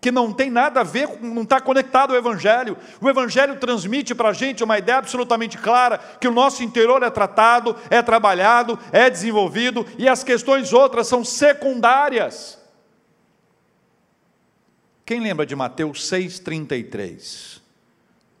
que 0.00 0.12
não 0.12 0.32
tem 0.32 0.48
nada 0.48 0.80
a 0.80 0.84
ver, 0.84 1.08
não 1.20 1.42
está 1.42 1.60
conectado 1.60 2.12
ao 2.12 2.16
Evangelho. 2.16 2.76
O 3.00 3.10
Evangelho 3.10 3.56
transmite 3.56 4.14
para 4.14 4.28
a 4.28 4.32
gente 4.32 4.62
uma 4.62 4.78
ideia 4.78 4.98
absolutamente 4.98 5.58
clara: 5.58 5.98
que 5.98 6.28
o 6.28 6.32
nosso 6.32 6.62
interior 6.62 7.02
é 7.02 7.10
tratado, 7.10 7.74
é 7.90 8.00
trabalhado, 8.00 8.78
é 8.92 9.10
desenvolvido, 9.10 9.84
e 9.98 10.08
as 10.08 10.22
questões 10.22 10.72
outras 10.72 11.08
são 11.08 11.24
secundárias. 11.24 12.59
Quem 15.10 15.18
lembra 15.18 15.44
de 15.44 15.56
Mateus 15.56 16.08
6,33? 16.08 17.60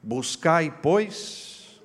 Buscai, 0.00 0.72
pois, 0.80 1.82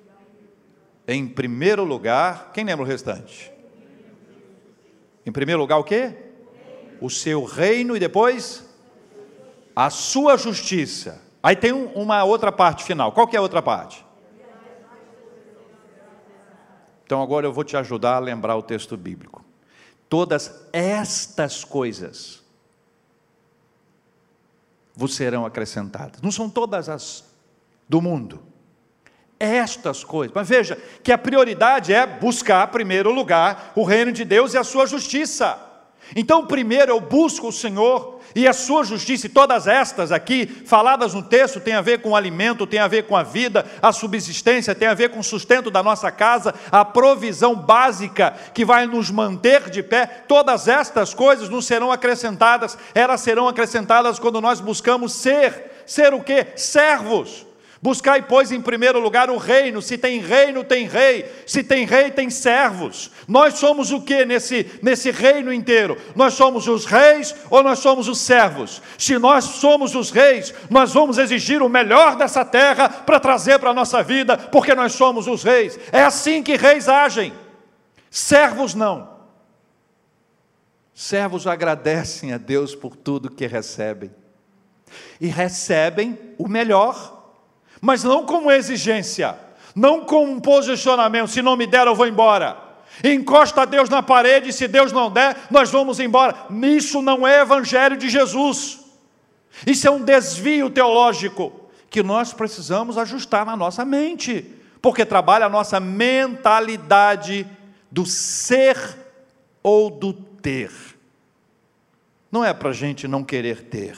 em 1.08 1.26
primeiro 1.26 1.82
lugar, 1.82 2.52
quem 2.52 2.64
lembra 2.64 2.84
o 2.84 2.88
restante? 2.88 3.50
Em 5.26 5.32
primeiro 5.32 5.60
lugar, 5.60 5.78
o 5.78 5.82
quê? 5.82 6.14
O 7.00 7.10
seu 7.10 7.42
reino 7.42 7.96
e 7.96 7.98
depois 7.98 8.64
a 9.74 9.90
sua 9.90 10.36
justiça. 10.36 11.20
Aí 11.42 11.56
tem 11.56 11.72
uma 11.72 12.22
outra 12.22 12.52
parte 12.52 12.84
final. 12.84 13.10
Qual 13.10 13.26
que 13.26 13.34
é 13.34 13.40
a 13.40 13.42
outra 13.42 13.60
parte? 13.60 14.06
Então 17.04 17.20
agora 17.20 17.44
eu 17.44 17.52
vou 17.52 17.64
te 17.64 17.76
ajudar 17.76 18.14
a 18.14 18.20
lembrar 18.20 18.54
o 18.54 18.62
texto 18.62 18.96
bíblico. 18.96 19.44
Todas 20.08 20.64
estas 20.72 21.64
coisas 21.64 22.45
vos 24.96 25.14
serão 25.14 25.44
acrescentadas. 25.44 26.22
Não 26.22 26.32
são 26.32 26.48
todas 26.48 26.88
as 26.88 27.24
do 27.88 28.00
mundo 28.00 28.42
estas 29.38 30.02
coisas. 30.02 30.34
Mas 30.34 30.48
veja 30.48 30.76
que 31.02 31.12
a 31.12 31.18
prioridade 31.18 31.92
é 31.92 32.06
buscar, 32.06 32.66
primeiro 32.68 33.12
lugar, 33.12 33.72
o 33.74 33.84
reino 33.84 34.10
de 34.10 34.24
Deus 34.24 34.54
e 34.54 34.58
a 34.58 34.64
sua 34.64 34.86
justiça. 34.86 35.58
Então, 36.14 36.46
primeiro 36.46 36.92
eu 36.92 37.00
busco 37.00 37.48
o 37.48 37.52
Senhor 37.52 38.20
e 38.34 38.46
a 38.46 38.52
sua 38.52 38.84
justiça, 38.84 39.26
e 39.26 39.30
todas 39.30 39.66
estas 39.66 40.12
aqui, 40.12 40.46
faladas 40.46 41.14
no 41.14 41.22
texto, 41.22 41.58
tem 41.58 41.74
a 41.74 41.80
ver 41.80 42.02
com 42.02 42.10
o 42.10 42.16
alimento, 42.16 42.66
tem 42.66 42.78
a 42.78 42.86
ver 42.86 43.04
com 43.04 43.16
a 43.16 43.22
vida, 43.22 43.64
a 43.80 43.92
subsistência, 43.92 44.74
tem 44.74 44.86
a 44.86 44.94
ver 44.94 45.08
com 45.08 45.20
o 45.20 45.24
sustento 45.24 45.70
da 45.70 45.82
nossa 45.82 46.10
casa, 46.10 46.54
a 46.70 46.84
provisão 46.84 47.54
básica 47.54 48.34
que 48.52 48.64
vai 48.64 48.86
nos 48.86 49.10
manter 49.10 49.70
de 49.70 49.82
pé. 49.82 50.06
Todas 50.28 50.68
estas 50.68 51.14
coisas 51.14 51.48
nos 51.48 51.66
serão 51.66 51.90
acrescentadas, 51.90 52.76
elas 52.94 53.22
serão 53.22 53.48
acrescentadas 53.48 54.18
quando 54.18 54.40
nós 54.40 54.60
buscamos 54.60 55.14
ser, 55.14 55.82
ser 55.86 56.12
o 56.12 56.22
que? 56.22 56.46
Servos 56.56 57.46
Buscai, 57.80 58.22
pois, 58.22 58.50
em 58.50 58.60
primeiro 58.60 58.98
lugar 58.98 59.28
o 59.28 59.36
reino. 59.36 59.82
Se 59.82 59.98
tem 59.98 60.18
reino, 60.18 60.64
tem 60.64 60.86
rei. 60.88 61.30
Se 61.46 61.62
tem 61.62 61.84
rei, 61.84 62.10
tem 62.10 62.30
servos. 62.30 63.10
Nós 63.28 63.58
somos 63.58 63.92
o 63.92 64.00
que 64.00 64.24
nesse, 64.24 64.78
nesse 64.82 65.10
reino 65.10 65.52
inteiro? 65.52 65.96
Nós 66.14 66.34
somos 66.34 66.66
os 66.66 66.86
reis 66.86 67.34
ou 67.50 67.62
nós 67.62 67.78
somos 67.80 68.08
os 68.08 68.18
servos? 68.18 68.80
Se 68.98 69.18
nós 69.18 69.44
somos 69.44 69.94
os 69.94 70.10
reis, 70.10 70.54
nós 70.70 70.94
vamos 70.94 71.18
exigir 71.18 71.62
o 71.62 71.68
melhor 71.68 72.16
dessa 72.16 72.44
terra 72.44 72.88
para 72.88 73.20
trazer 73.20 73.58
para 73.58 73.70
a 73.70 73.74
nossa 73.74 74.02
vida, 74.02 74.38
porque 74.38 74.74
nós 74.74 74.92
somos 74.92 75.26
os 75.26 75.42
reis. 75.42 75.78
É 75.92 76.02
assim 76.02 76.42
que 76.42 76.56
reis 76.56 76.88
agem. 76.88 77.32
Servos 78.10 78.74
não. 78.74 79.16
Servos 80.94 81.46
agradecem 81.46 82.32
a 82.32 82.38
Deus 82.38 82.74
por 82.74 82.96
tudo 82.96 83.30
que 83.30 83.46
recebem. 83.46 84.10
E 85.20 85.26
recebem 85.26 86.18
o 86.38 86.48
melhor 86.48 87.15
mas 87.86 88.02
não 88.02 88.26
como 88.26 88.50
exigência, 88.50 89.38
não 89.72 90.04
como 90.04 90.32
um 90.32 90.40
posicionamento, 90.40 91.28
se 91.28 91.40
não 91.40 91.56
me 91.56 91.68
der 91.68 91.86
eu 91.86 91.94
vou 91.94 92.08
embora. 92.08 92.56
Encosta 93.04 93.64
Deus 93.64 93.88
na 93.88 94.02
parede, 94.02 94.52
se 94.52 94.66
Deus 94.66 94.90
não 94.90 95.08
der, 95.08 95.36
nós 95.52 95.70
vamos 95.70 96.00
embora. 96.00 96.34
Isso 96.64 97.00
não 97.00 97.24
é 97.24 97.42
evangelho 97.42 97.96
de 97.96 98.08
Jesus. 98.08 98.80
Isso 99.64 99.86
é 99.86 99.90
um 99.90 100.02
desvio 100.02 100.68
teológico 100.68 101.52
que 101.88 102.02
nós 102.02 102.32
precisamos 102.32 102.98
ajustar 102.98 103.46
na 103.46 103.56
nossa 103.56 103.84
mente, 103.84 104.52
porque 104.82 105.04
trabalha 105.04 105.46
a 105.46 105.48
nossa 105.48 105.78
mentalidade 105.78 107.46
do 107.88 108.04
ser 108.04 108.76
ou 109.62 109.90
do 109.90 110.12
ter. 110.12 110.72
Não 112.32 112.44
é 112.44 112.52
para 112.52 112.70
a 112.70 112.72
gente 112.72 113.06
não 113.06 113.22
querer 113.22 113.62
ter, 113.62 113.96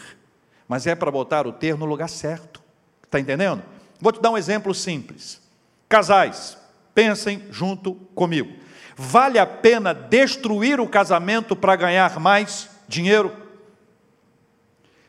mas 0.68 0.86
é 0.86 0.94
para 0.94 1.10
botar 1.10 1.46
o 1.46 1.52
ter 1.52 1.74
no 1.78 1.86
lugar 1.86 2.10
certo. 2.10 2.62
Está 3.02 3.18
entendendo? 3.18 3.62
Vou 4.00 4.12
te 4.12 4.20
dar 4.20 4.30
um 4.30 4.38
exemplo 4.38 4.74
simples. 4.74 5.40
Casais, 5.88 6.56
pensem 6.94 7.44
junto 7.50 7.94
comigo. 8.14 8.52
Vale 8.96 9.38
a 9.38 9.46
pena 9.46 9.94
destruir 9.94 10.80
o 10.80 10.88
casamento 10.88 11.54
para 11.54 11.76
ganhar 11.76 12.18
mais 12.18 12.68
dinheiro? 12.88 13.32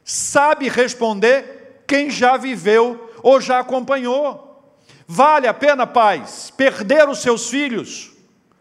Sabe 0.04 0.70
responder 0.70 1.84
quem 1.88 2.10
já 2.10 2.38
viveu 2.38 3.12
ou 3.22 3.42
já 3.42 3.60
acompanhou. 3.60 4.74
Vale 5.08 5.48
a 5.48 5.54
pena, 5.54 5.88
pais, 5.88 6.52
perder 6.56 7.10
os 7.10 7.20
seus 7.20 7.50
filhos 7.50 8.12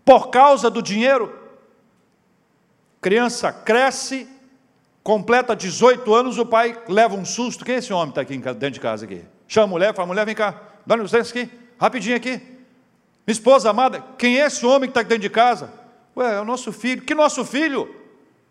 por 0.04 0.30
causa 0.30 0.70
do 0.70 0.82
dinheiro? 0.82 1.38
Criança 3.00 3.52
cresce 3.52 4.26
completa 5.02 5.54
18 5.54 6.14
anos, 6.14 6.38
o 6.38 6.46
pai 6.46 6.82
leva 6.88 7.14
um 7.14 7.24
susto. 7.24 7.64
Quem 7.64 7.76
é 7.76 7.78
esse 7.78 7.92
homem 7.92 8.12
que 8.12 8.20
está 8.20 8.22
aqui 8.22 8.38
dentro 8.38 8.70
de 8.70 8.80
casa 8.80 9.04
aqui? 9.04 9.24
Chama 9.48 9.64
a 9.64 9.68
mulher, 9.68 9.94
fala, 9.94 10.06
mulher, 10.06 10.26
vem 10.26 10.34
cá, 10.34 10.54
dá 10.84 10.94
licença 10.94 11.30
aqui, 11.30 11.50
rapidinho 11.80 12.14
aqui. 12.14 12.36
Minha 13.26 13.32
esposa 13.32 13.70
amada, 13.70 14.04
quem 14.18 14.38
é 14.38 14.46
esse 14.46 14.64
homem 14.64 14.90
que 14.90 14.90
está 14.90 15.02
dentro 15.02 15.22
de 15.22 15.30
casa? 15.30 15.72
Ué, 16.14 16.34
é 16.34 16.40
o 16.40 16.44
nosso 16.44 16.72
filho. 16.72 17.02
Que 17.02 17.14
nosso 17.14 17.44
filho? 17.44 17.94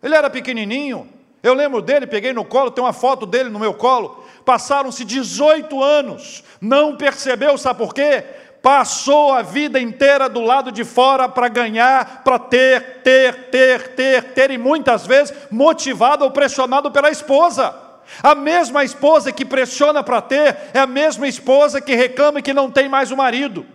Ele 0.02 0.14
era 0.14 0.28
pequenininho. 0.28 1.08
Eu 1.42 1.54
lembro 1.54 1.80
dele, 1.80 2.06
peguei 2.06 2.32
no 2.32 2.44
colo, 2.44 2.70
tem 2.70 2.82
uma 2.82 2.92
foto 2.92 3.26
dele 3.26 3.48
no 3.48 3.60
meu 3.60 3.74
colo. 3.74 4.24
Passaram-se 4.44 5.04
18 5.04 5.82
anos, 5.82 6.42
não 6.60 6.96
percebeu, 6.96 7.56
sabe 7.56 7.78
por 7.78 7.94
quê? 7.94 8.24
Passou 8.60 9.32
a 9.32 9.42
vida 9.42 9.78
inteira 9.78 10.28
do 10.28 10.40
lado 10.40 10.72
de 10.72 10.84
fora 10.84 11.28
para 11.28 11.48
ganhar, 11.48 12.24
para 12.24 12.38
ter, 12.40 13.02
ter, 13.02 13.50
ter, 13.50 13.88
ter, 13.94 14.24
ter, 14.32 14.50
e 14.50 14.58
muitas 14.58 15.06
vezes 15.06 15.32
motivado 15.50 16.24
ou 16.24 16.30
pressionado 16.30 16.90
pela 16.90 17.10
esposa. 17.10 17.87
A 18.22 18.34
mesma 18.34 18.84
esposa 18.84 19.32
que 19.32 19.44
pressiona 19.44 20.02
para 20.02 20.20
ter 20.20 20.56
é 20.72 20.78
a 20.78 20.86
mesma 20.86 21.28
esposa 21.28 21.80
que 21.80 21.94
reclama 21.94 22.42
que 22.42 22.52
não 22.52 22.70
tem 22.70 22.88
mais 22.88 23.10
o 23.10 23.16
marido. 23.16 23.66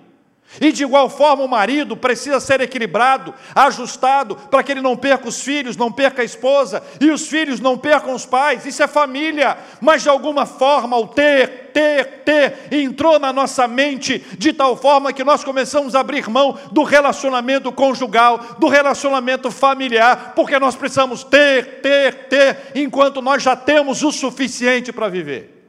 E 0.62 0.72
de 0.72 0.84
igual 0.84 1.10
forma, 1.10 1.44
o 1.44 1.48
marido 1.48 1.96
precisa 1.96 2.40
ser 2.40 2.62
equilibrado, 2.62 3.34
ajustado, 3.56 4.36
para 4.36 4.64
que 4.64 4.72
ele 4.72 4.82
não 4.82 4.96
perca 4.96 5.28
os 5.28 5.42
filhos, 5.42 5.78
não 5.78 5.92
perca 5.92 6.22
a 6.22 6.26
esposa, 6.26 6.84
e 7.00 7.10
os 7.10 7.28
filhos 7.28 7.60
não 7.60 7.78
percam 7.78 8.14
os 8.14 8.26
pais. 8.26 8.66
Isso 8.66 8.84
é 8.84 8.88
família. 8.88 9.58
Mas 9.82 10.04
de 10.04 10.10
alguma 10.10 10.46
forma, 10.46 10.98
o 10.98 11.08
ter, 11.08 11.72
ter, 11.74 12.06
ter, 12.24 12.68
entrou 12.72 13.20
na 13.20 13.34
nossa 13.34 13.68
mente 13.68 14.24
de 14.38 14.54
tal 14.54 14.78
forma 14.78 15.12
que 15.12 15.24
nós 15.24 15.44
começamos 15.44 15.96
a 15.96 16.00
abrir 16.00 16.30
mão 16.30 16.58
do 16.72 16.84
relacionamento 16.84 17.72
conjugal, 17.72 18.40
do 18.60 18.68
relacionamento 18.68 19.50
familiar, 19.50 20.34
porque 20.36 20.60
nós 20.60 20.76
precisamos 20.76 21.24
ter, 21.24 21.82
ter, 21.82 22.28
ter, 22.28 22.58
enquanto 22.76 23.22
nós 23.22 23.42
já 23.42 23.56
temos 23.56 24.04
o 24.04 24.12
suficiente 24.12 24.92
para 24.92 25.10
viver. 25.10 25.63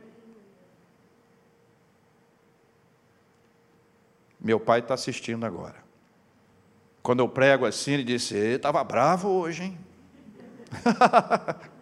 Meu 4.44 4.60
pai 4.60 4.78
está 4.80 4.92
assistindo 4.92 5.46
agora. 5.46 5.82
Quando 7.02 7.20
eu 7.20 7.28
prego 7.30 7.64
assim, 7.64 7.92
ele 7.92 8.04
disse: 8.04 8.36
estava 8.36 8.84
bravo 8.84 9.30
hoje, 9.30 9.62
hein? 9.62 9.78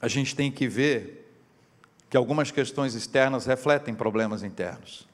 a 0.00 0.06
gente 0.06 0.36
tem 0.36 0.52
que 0.52 0.68
ver 0.68 1.28
que 2.08 2.16
algumas 2.16 2.52
questões 2.52 2.94
externas 2.94 3.46
refletem 3.46 3.92
problemas 3.92 4.44
internos. 4.44 5.08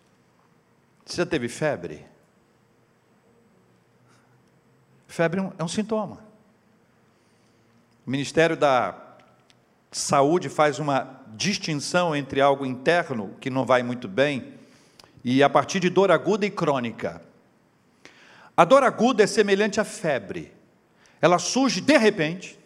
Você 1.07 1.17
já 1.17 1.25
teve 1.25 1.49
febre? 1.49 2.05
Febre 5.09 5.41
é 5.41 5.43
um, 5.43 5.53
é 5.59 5.69
sintoma. 5.69 6.23
O 8.07 8.11
Ministério 8.11 8.59
da 8.59 9.12
Saúde 9.93 10.49
faz 10.49 10.79
uma 10.79 11.21
distinção 11.35 12.17
entre 12.17 12.41
algo 12.41 12.65
interno, 12.65 13.37
que 13.41 13.51
não 13.51 13.67
vai 13.67 13.83
muito 13.83 14.09
bem, 14.09 14.55
e 15.23 15.43
a 15.43 15.51
partir 15.51 15.81
de 15.81 15.91
dor 15.91 16.11
aguda 16.11 16.47
e 16.47 16.51
crônica. 16.51 17.23
A 18.57 18.65
dor 18.65 18.83
aguda 18.83 19.23
é 19.23 19.27
semelhante 19.27 19.81
à 19.81 19.85
febre. 19.85 20.53
Ela 21.21 21.39
surge 21.39 21.81
de 21.81 21.97
repente 21.97 22.59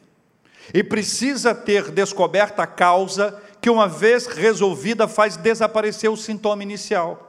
e 0.73 0.83
precisa 0.83 1.55
ter 1.55 1.91
descoberta 1.91 2.63
a 2.63 2.67
causa 2.67 3.41
que, 3.61 3.69
uma 3.69 3.89
vez 3.89 4.27
resolvida, 4.27 5.09
faz 5.09 5.37
desaparecer 5.37 6.11
o 6.11 6.17
sintoma 6.17 6.63
inicial. 6.63 7.27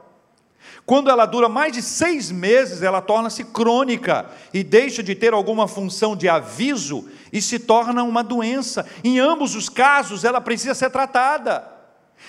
Quando 0.86 1.10
ela 1.10 1.26
dura 1.26 1.48
mais 1.48 1.72
de 1.72 1.82
seis 1.82 2.30
meses, 2.30 2.82
ela 2.82 3.00
torna-se 3.00 3.44
crônica 3.44 4.30
e 4.54 4.62
deixa 4.62 5.02
de 5.02 5.14
ter 5.14 5.32
alguma 5.32 5.68
função 5.68 6.16
de 6.16 6.28
aviso 6.28 7.08
e 7.32 7.40
se 7.40 7.58
torna 7.58 8.02
uma 8.02 8.22
doença. 8.22 8.86
Em 9.02 9.18
ambos 9.18 9.54
os 9.54 9.68
casos, 9.68 10.24
ela 10.24 10.40
precisa 10.40 10.74
ser 10.74 10.90
tratada. 10.90 11.78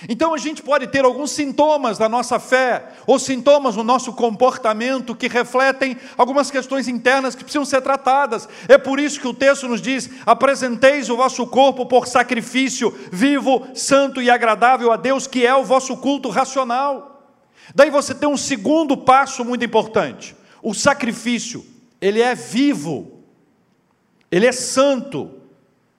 Então 0.08 0.32
a 0.32 0.38
gente 0.38 0.62
pode 0.62 0.86
ter 0.86 1.04
alguns 1.04 1.30
sintomas 1.30 1.98
da 1.98 2.08
nossa 2.08 2.38
fé, 2.38 2.86
ou 3.06 3.18
sintomas 3.18 3.76
no 3.76 3.84
nosso 3.84 4.12
comportamento 4.12 5.14
que 5.14 5.28
refletem 5.28 5.96
algumas 6.16 6.50
questões 6.50 6.88
internas 6.88 7.34
que 7.34 7.42
precisam 7.42 7.64
ser 7.64 7.82
tratadas. 7.82 8.48
É 8.68 8.78
por 8.78 8.98
isso 8.98 9.20
que 9.20 9.28
o 9.28 9.34
texto 9.34 9.68
nos 9.68 9.82
diz: 9.82 10.08
apresenteis 10.24 11.10
o 11.10 11.16
vosso 11.16 11.46
corpo 11.46 11.84
por 11.84 12.06
sacrifício 12.06 12.96
vivo, 13.12 13.66
santo 13.74 14.22
e 14.22 14.30
agradável 14.30 14.90
a 14.92 14.96
Deus, 14.96 15.26
que 15.26 15.46
é 15.46 15.54
o 15.54 15.64
vosso 15.64 15.96
culto 15.96 16.30
racional. 16.30 17.36
Daí 17.74 17.90
você 17.90 18.14
tem 18.14 18.28
um 18.28 18.38
segundo 18.38 18.96
passo 18.96 19.44
muito 19.44 19.64
importante. 19.64 20.34
O 20.62 20.74
sacrifício, 20.74 21.64
ele 22.00 22.20
é 22.20 22.34
vivo, 22.34 23.19
ele 24.30 24.46
é 24.46 24.52
santo 24.52 25.40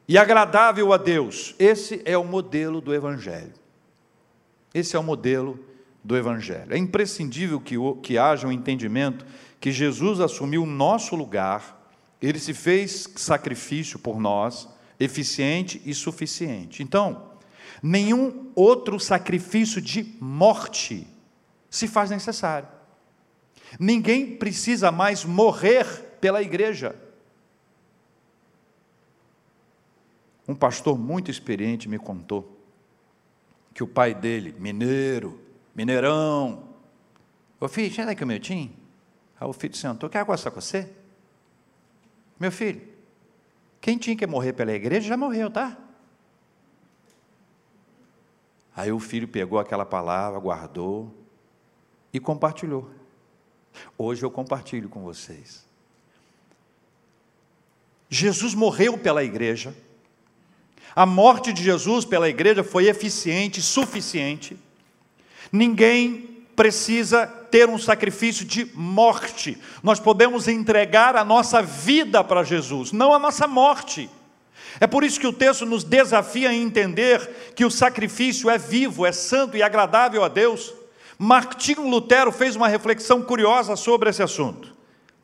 e 0.07 0.17
agradável 0.17 0.93
a 0.93 0.97
Deus. 0.97 1.55
Esse 1.59 2.01
é 2.05 2.17
o 2.17 2.23
modelo 2.23 2.81
do 2.81 2.93
Evangelho. 2.93 3.53
Esse 4.73 4.95
é 4.95 4.99
o 4.99 5.03
modelo 5.03 5.59
do 6.03 6.17
Evangelho. 6.17 6.73
É 6.73 6.77
imprescindível 6.77 7.59
que, 7.59 7.75
que 8.01 8.17
haja 8.17 8.47
um 8.47 8.51
entendimento 8.51 9.25
que 9.59 9.71
Jesus 9.71 10.19
assumiu 10.19 10.63
o 10.63 10.67
nosso 10.67 11.15
lugar, 11.15 11.79
ele 12.21 12.39
se 12.39 12.53
fez 12.53 13.07
sacrifício 13.15 13.99
por 13.99 14.19
nós, 14.19 14.67
eficiente 14.99 15.81
e 15.85 15.93
suficiente. 15.93 16.81
Então, 16.81 17.29
nenhum 17.81 18.51
outro 18.55 18.99
sacrifício 18.99 19.81
de 19.81 20.15
morte 20.19 21.07
se 21.69 21.87
faz 21.87 22.09
necessário. 22.09 22.67
Ninguém 23.79 24.35
precisa 24.35 24.91
mais 24.91 25.23
morrer 25.23 25.85
pela 26.19 26.41
igreja. 26.41 26.95
Um 30.51 30.55
pastor 30.55 30.99
muito 30.99 31.31
experiente 31.31 31.87
me 31.87 31.97
contou 31.97 32.59
que 33.73 33.81
o 33.81 33.87
pai 33.87 34.13
dele, 34.13 34.53
mineiro, 34.59 35.39
mineirão, 35.73 36.67
ô 37.57 37.69
filho, 37.69 37.89
tinha 37.89 38.13
que 38.13 38.21
o 38.21 38.27
meu 38.27 38.37
tinha? 38.37 38.69
Aí 39.39 39.47
o 39.47 39.53
filho 39.53 39.73
sentou, 39.77 40.09
quer 40.09 40.25
gostar 40.25 40.51
com 40.51 40.59
você? 40.59 40.91
Meu 42.37 42.51
filho, 42.51 42.85
quem 43.79 43.97
tinha 43.97 44.13
que 44.13 44.27
morrer 44.27 44.51
pela 44.51 44.73
igreja 44.73 45.07
já 45.07 45.15
morreu, 45.15 45.49
tá? 45.49 45.77
Aí 48.75 48.91
o 48.91 48.99
filho 48.99 49.29
pegou 49.29 49.57
aquela 49.57 49.85
palavra, 49.85 50.37
guardou, 50.37 51.15
e 52.11 52.19
compartilhou. 52.19 52.91
Hoje 53.97 54.21
eu 54.21 54.29
compartilho 54.29 54.89
com 54.89 55.01
vocês. 55.01 55.65
Jesus 58.09 58.53
morreu 58.53 58.97
pela 58.97 59.23
igreja. 59.23 59.73
A 60.95 61.05
morte 61.05 61.53
de 61.53 61.63
Jesus 61.63 62.05
pela 62.05 62.29
igreja 62.29 62.63
foi 62.63 62.87
eficiente, 62.87 63.61
suficiente. 63.61 64.57
Ninguém 65.51 66.45
precisa 66.55 67.25
ter 67.25 67.69
um 67.69 67.77
sacrifício 67.77 68.45
de 68.45 68.69
morte. 68.73 69.57
Nós 69.81 69.99
podemos 69.99 70.47
entregar 70.47 71.15
a 71.15 71.23
nossa 71.23 71.61
vida 71.61 72.23
para 72.23 72.43
Jesus, 72.43 72.91
não 72.91 73.13
a 73.13 73.19
nossa 73.19 73.47
morte. 73.47 74.09
É 74.79 74.87
por 74.87 75.03
isso 75.03 75.19
que 75.19 75.27
o 75.27 75.33
texto 75.33 75.65
nos 75.65 75.83
desafia 75.83 76.49
a 76.49 76.53
entender 76.53 77.53
que 77.55 77.65
o 77.65 77.71
sacrifício 77.71 78.49
é 78.49 78.57
vivo, 78.57 79.05
é 79.05 79.11
santo 79.11 79.57
e 79.57 79.63
agradável 79.63 80.23
a 80.23 80.27
Deus. 80.27 80.73
Martinho 81.17 81.87
Lutero 81.87 82.31
fez 82.31 82.55
uma 82.55 82.67
reflexão 82.67 83.21
curiosa 83.21 83.75
sobre 83.75 84.09
esse 84.09 84.23
assunto. 84.23 84.75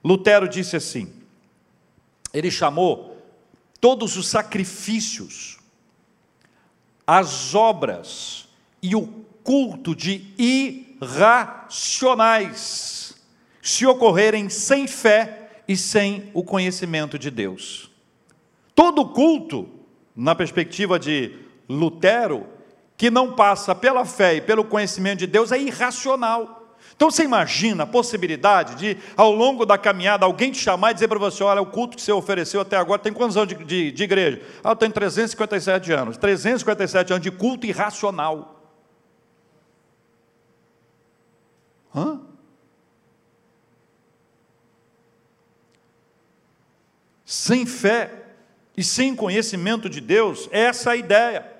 Lutero 0.04 0.48
disse 0.48 0.76
assim: 0.76 1.12
ele 2.34 2.52
chamou 2.52 3.18
todos 3.80 4.18
os 4.18 4.28
sacrifícios, 4.28 5.57
as 7.08 7.56
obras 7.56 8.48
e 8.84 8.93
o 8.93 9.08
culto 9.43 9.96
de 9.96 10.34
irracionais, 10.38 13.15
se 13.62 13.86
ocorrerem 13.86 14.50
sem 14.50 14.86
fé 14.86 15.62
e 15.65 15.78
sem 15.78 16.30
o 16.34 16.43
conhecimento 16.43 17.17
de 17.17 17.32
Deus. 17.32 17.89
Todo 18.76 19.08
culto, 19.08 19.70
na 20.13 20.36
perspectiva 20.36 21.00
de 21.00 21.34
Lutero, 21.70 22.46
que 22.98 23.10
não 23.10 23.34
passa 23.34 23.74
pela 23.74 24.04
fé 24.04 24.36
e 24.36 24.41
pelo 24.41 24.65
conhecimento 24.65 25.20
de 25.20 25.28
Deus 25.28 25.52
é 25.52 25.60
irracional. 25.60 26.57
Então 26.98 27.12
você 27.12 27.24
imagina 27.24 27.84
a 27.84 27.88
possibilidade 27.88 28.74
de, 28.74 28.98
ao 29.16 29.32
longo 29.32 29.68
da 29.68 29.78
caminhada, 29.78 30.26
alguém 30.26 30.52
te 30.52 30.58
chamar 30.58 30.92
e 30.92 30.94
dizer 30.96 31.08
para 31.08 31.20
você: 31.20 31.44
olha, 31.44 31.62
o 31.62 31.68
culto 31.68 31.96
que 31.96 32.02
você 32.02 32.12
ofereceu 32.12 32.60
até 32.60 32.76
agora 32.76 33.00
tem 33.00 33.14
quantos 33.14 33.38
anos 33.38 33.56
de, 33.56 33.64
de, 33.64 33.92
de 33.92 34.04
igreja? 34.04 34.42
Ah, 34.64 34.72
eu 34.72 34.76
tenho 34.76 34.92
357 34.92 35.92
anos. 35.92 36.18
357 36.18 37.14
anos 37.14 37.24
de 37.24 37.30
culto 37.30 37.68
irracional. 37.68 38.64
Hã? 41.96 42.20
Sem 47.24 47.68
fé 47.68 48.26
e 48.76 48.84
sem 48.84 49.16
conhecimento 49.16 49.88
de 49.88 50.02
Deus, 50.02 50.50
essa 50.52 50.90
é 50.90 50.94
a 50.94 50.96
ideia. 50.96 51.57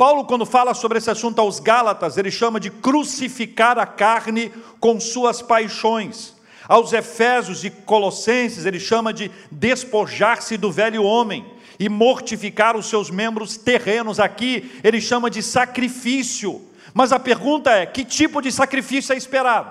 Paulo, 0.00 0.24
quando 0.24 0.46
fala 0.46 0.72
sobre 0.72 0.96
esse 0.96 1.10
assunto 1.10 1.40
aos 1.40 1.60
Gálatas, 1.60 2.16
ele 2.16 2.30
chama 2.30 2.58
de 2.58 2.70
crucificar 2.70 3.78
a 3.78 3.84
carne 3.84 4.50
com 4.80 4.98
suas 4.98 5.42
paixões. 5.42 6.34
Aos 6.66 6.94
Efésios 6.94 7.64
e 7.64 7.70
Colossenses, 7.70 8.64
ele 8.64 8.80
chama 8.80 9.12
de 9.12 9.30
despojar-se 9.50 10.56
do 10.56 10.72
velho 10.72 11.02
homem. 11.02 11.44
e 11.78 11.86
mortificar 11.88 12.78
os 12.78 12.86
seus 12.86 13.10
membros 13.10 13.58
terrenos. 13.58 14.18
Aqui 14.18 14.80
ele 14.82 15.02
chama 15.02 15.28
de 15.28 15.42
sacrifício. 15.42 16.62
Mas 16.94 17.12
a 17.12 17.18
pergunta 17.18 17.70
é: 17.70 17.84
que 17.84 18.02
tipo 18.02 18.40
de 18.40 18.50
sacrifício 18.50 19.12
é 19.12 19.18
esperado? 19.18 19.70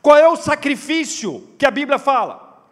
Qual 0.00 0.16
é 0.16 0.26
o 0.28 0.36
sacrifício 0.36 1.46
que 1.58 1.66
a 1.66 1.70
Bíblia 1.70 1.98
fala? 1.98 2.64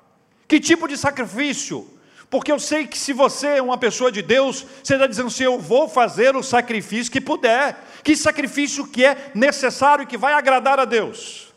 Que 0.49 0.59
tipo 0.59 0.89
de 0.89 0.97
sacrifício? 0.97 1.87
Porque 2.29 2.51
eu 2.51 2.59
sei 2.59 2.87
que 2.87 2.99
se 2.99 3.13
você 3.13 3.59
é 3.59 3.63
uma 3.63 3.79
pessoa 3.79 4.11
de 4.11 4.21
Deus, 4.21 4.67
você 4.83 4.95
está 4.95 5.07
dizendo 5.07 5.29
assim: 5.29 5.45
eu 5.45 5.59
vou 5.59 5.89
fazer 5.89 6.35
o 6.35 6.43
sacrifício 6.43 7.13
que 7.13 7.21
puder. 7.21 7.85
Que 8.03 8.17
sacrifício 8.17 8.87
que 8.87 9.05
é 9.05 9.31
necessário 9.35 10.03
e 10.03 10.07
que 10.07 10.19
vai 10.19 10.33
agradar 10.33 10.79
a 10.79 10.85
Deus? 10.85 11.55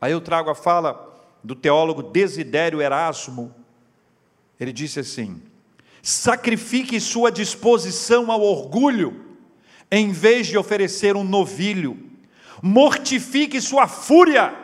Aí 0.00 0.12
eu 0.12 0.20
trago 0.20 0.50
a 0.50 0.54
fala 0.54 1.08
do 1.42 1.54
teólogo 1.54 2.02
Desidério 2.02 2.80
Erasmo. 2.80 3.54
Ele 4.58 4.72
disse 4.72 5.00
assim: 5.00 5.42
sacrifique 6.02 7.00
sua 7.00 7.30
disposição 7.30 8.30
ao 8.30 8.42
orgulho, 8.42 9.38
em 9.90 10.12
vez 10.12 10.46
de 10.46 10.58
oferecer 10.58 11.16
um 11.16 11.24
novilho, 11.24 11.98
mortifique 12.62 13.60
sua 13.60 13.86
fúria, 13.86 14.54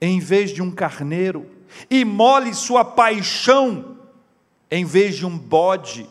em 0.00 0.20
vez 0.20 0.50
de 0.50 0.62
um 0.62 0.70
carneiro, 0.70 1.50
e 1.90 2.04
mole 2.04 2.54
sua 2.54 2.84
paixão, 2.84 3.93
em 4.74 4.84
vez 4.84 5.14
de 5.16 5.24
um 5.24 5.38
bode. 5.38 6.04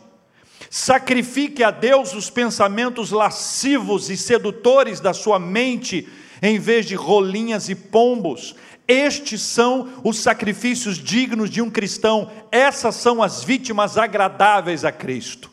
Sacrifique 0.70 1.62
a 1.62 1.70
Deus 1.70 2.14
os 2.14 2.30
pensamentos 2.30 3.10
lascivos 3.10 4.08
e 4.08 4.16
sedutores 4.16 5.00
da 5.00 5.12
sua 5.12 5.38
mente, 5.38 6.08
em 6.40 6.58
vez 6.58 6.86
de 6.86 6.94
rolinhas 6.94 7.68
e 7.68 7.74
pombos. 7.74 8.56
Estes 8.88 9.42
são 9.42 10.00
os 10.02 10.18
sacrifícios 10.18 10.96
dignos 10.96 11.50
de 11.50 11.60
um 11.60 11.70
cristão, 11.70 12.30
essas 12.50 12.94
são 12.94 13.22
as 13.22 13.44
vítimas 13.44 13.98
agradáveis 13.98 14.82
a 14.82 14.90
Cristo. 14.90 15.50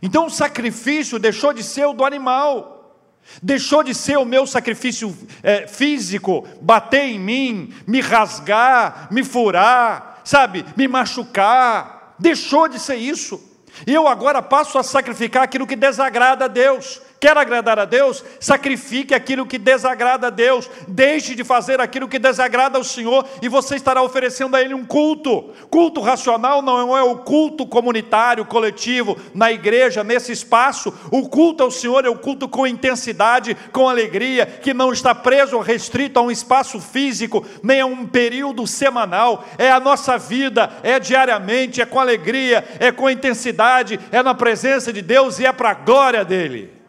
Então 0.00 0.26
o 0.26 0.30
sacrifício 0.30 1.18
deixou 1.18 1.52
de 1.52 1.64
ser 1.64 1.86
o 1.86 1.92
do 1.92 2.04
animal, 2.04 3.00
deixou 3.42 3.82
de 3.82 3.94
ser 3.94 4.16
o 4.16 4.24
meu 4.24 4.46
sacrifício 4.46 5.16
é, 5.42 5.66
físico, 5.66 6.46
bater 6.60 7.04
em 7.04 7.18
mim, 7.18 7.74
me 7.84 8.00
rasgar, 8.00 9.08
me 9.10 9.24
furar, 9.24 10.20
sabe, 10.24 10.64
me 10.76 10.86
machucar, 10.86 12.01
deixou 12.22 12.68
de 12.68 12.78
ser 12.78 12.96
isso. 12.96 13.42
Eu 13.86 14.06
agora 14.06 14.40
passo 14.40 14.78
a 14.78 14.82
sacrificar 14.82 15.42
aquilo 15.42 15.66
que 15.66 15.76
desagrada 15.76 16.44
a 16.44 16.48
Deus. 16.48 17.02
Quer 17.22 17.38
agradar 17.38 17.78
a 17.78 17.84
Deus? 17.84 18.24
Sacrifique 18.40 19.14
aquilo 19.14 19.46
que 19.46 19.56
desagrada 19.56 20.26
a 20.26 20.30
Deus. 20.30 20.68
Deixe 20.88 21.36
de 21.36 21.44
fazer 21.44 21.80
aquilo 21.80 22.08
que 22.08 22.18
desagrada 22.18 22.76
ao 22.76 22.82
Senhor 22.82 23.24
e 23.40 23.48
você 23.48 23.76
estará 23.76 24.02
oferecendo 24.02 24.56
a 24.56 24.60
Ele 24.60 24.74
um 24.74 24.84
culto. 24.84 25.52
Culto 25.70 26.00
racional 26.00 26.60
não 26.60 26.98
é 26.98 27.02
o 27.04 27.18
culto 27.18 27.64
comunitário, 27.64 28.44
coletivo, 28.44 29.16
na 29.32 29.52
igreja, 29.52 30.02
nesse 30.02 30.32
espaço. 30.32 30.92
O 31.12 31.28
culto 31.28 31.62
ao 31.62 31.70
Senhor 31.70 32.04
é 32.04 32.08
o 32.08 32.18
culto 32.18 32.48
com 32.48 32.66
intensidade, 32.66 33.56
com 33.70 33.88
alegria, 33.88 34.44
que 34.44 34.74
não 34.74 34.92
está 34.92 35.14
preso 35.14 35.54
ou 35.54 35.62
restrito 35.62 36.18
a 36.18 36.22
um 36.22 36.30
espaço 36.30 36.80
físico, 36.80 37.46
nem 37.62 37.82
a 37.82 37.86
um 37.86 38.04
período 38.04 38.66
semanal. 38.66 39.44
É 39.58 39.70
a 39.70 39.78
nossa 39.78 40.18
vida, 40.18 40.72
é 40.82 40.98
diariamente, 40.98 41.80
é 41.80 41.86
com 41.86 42.00
alegria, 42.00 42.64
é 42.80 42.90
com 42.90 43.08
intensidade, 43.08 44.00
é 44.10 44.24
na 44.24 44.34
presença 44.34 44.92
de 44.92 45.02
Deus 45.02 45.38
e 45.38 45.46
é 45.46 45.52
para 45.52 45.70
a 45.70 45.74
glória 45.74 46.24
dEle. 46.24 46.81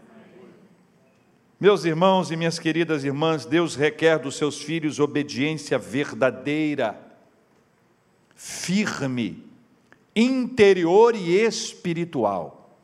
Meus 1.63 1.85
irmãos 1.85 2.29
e 2.29 2.35
minhas 2.35 2.59
queridas 2.59 3.05
irmãs, 3.05 3.45
Deus 3.45 3.73
requer 3.73 4.19
dos 4.19 4.35
seus 4.35 4.61
filhos 4.61 4.99
obediência 4.99 5.77
verdadeira, 5.77 6.99
firme, 8.35 9.45
interior 10.13 11.15
e 11.15 11.31
espiritual. 11.31 12.77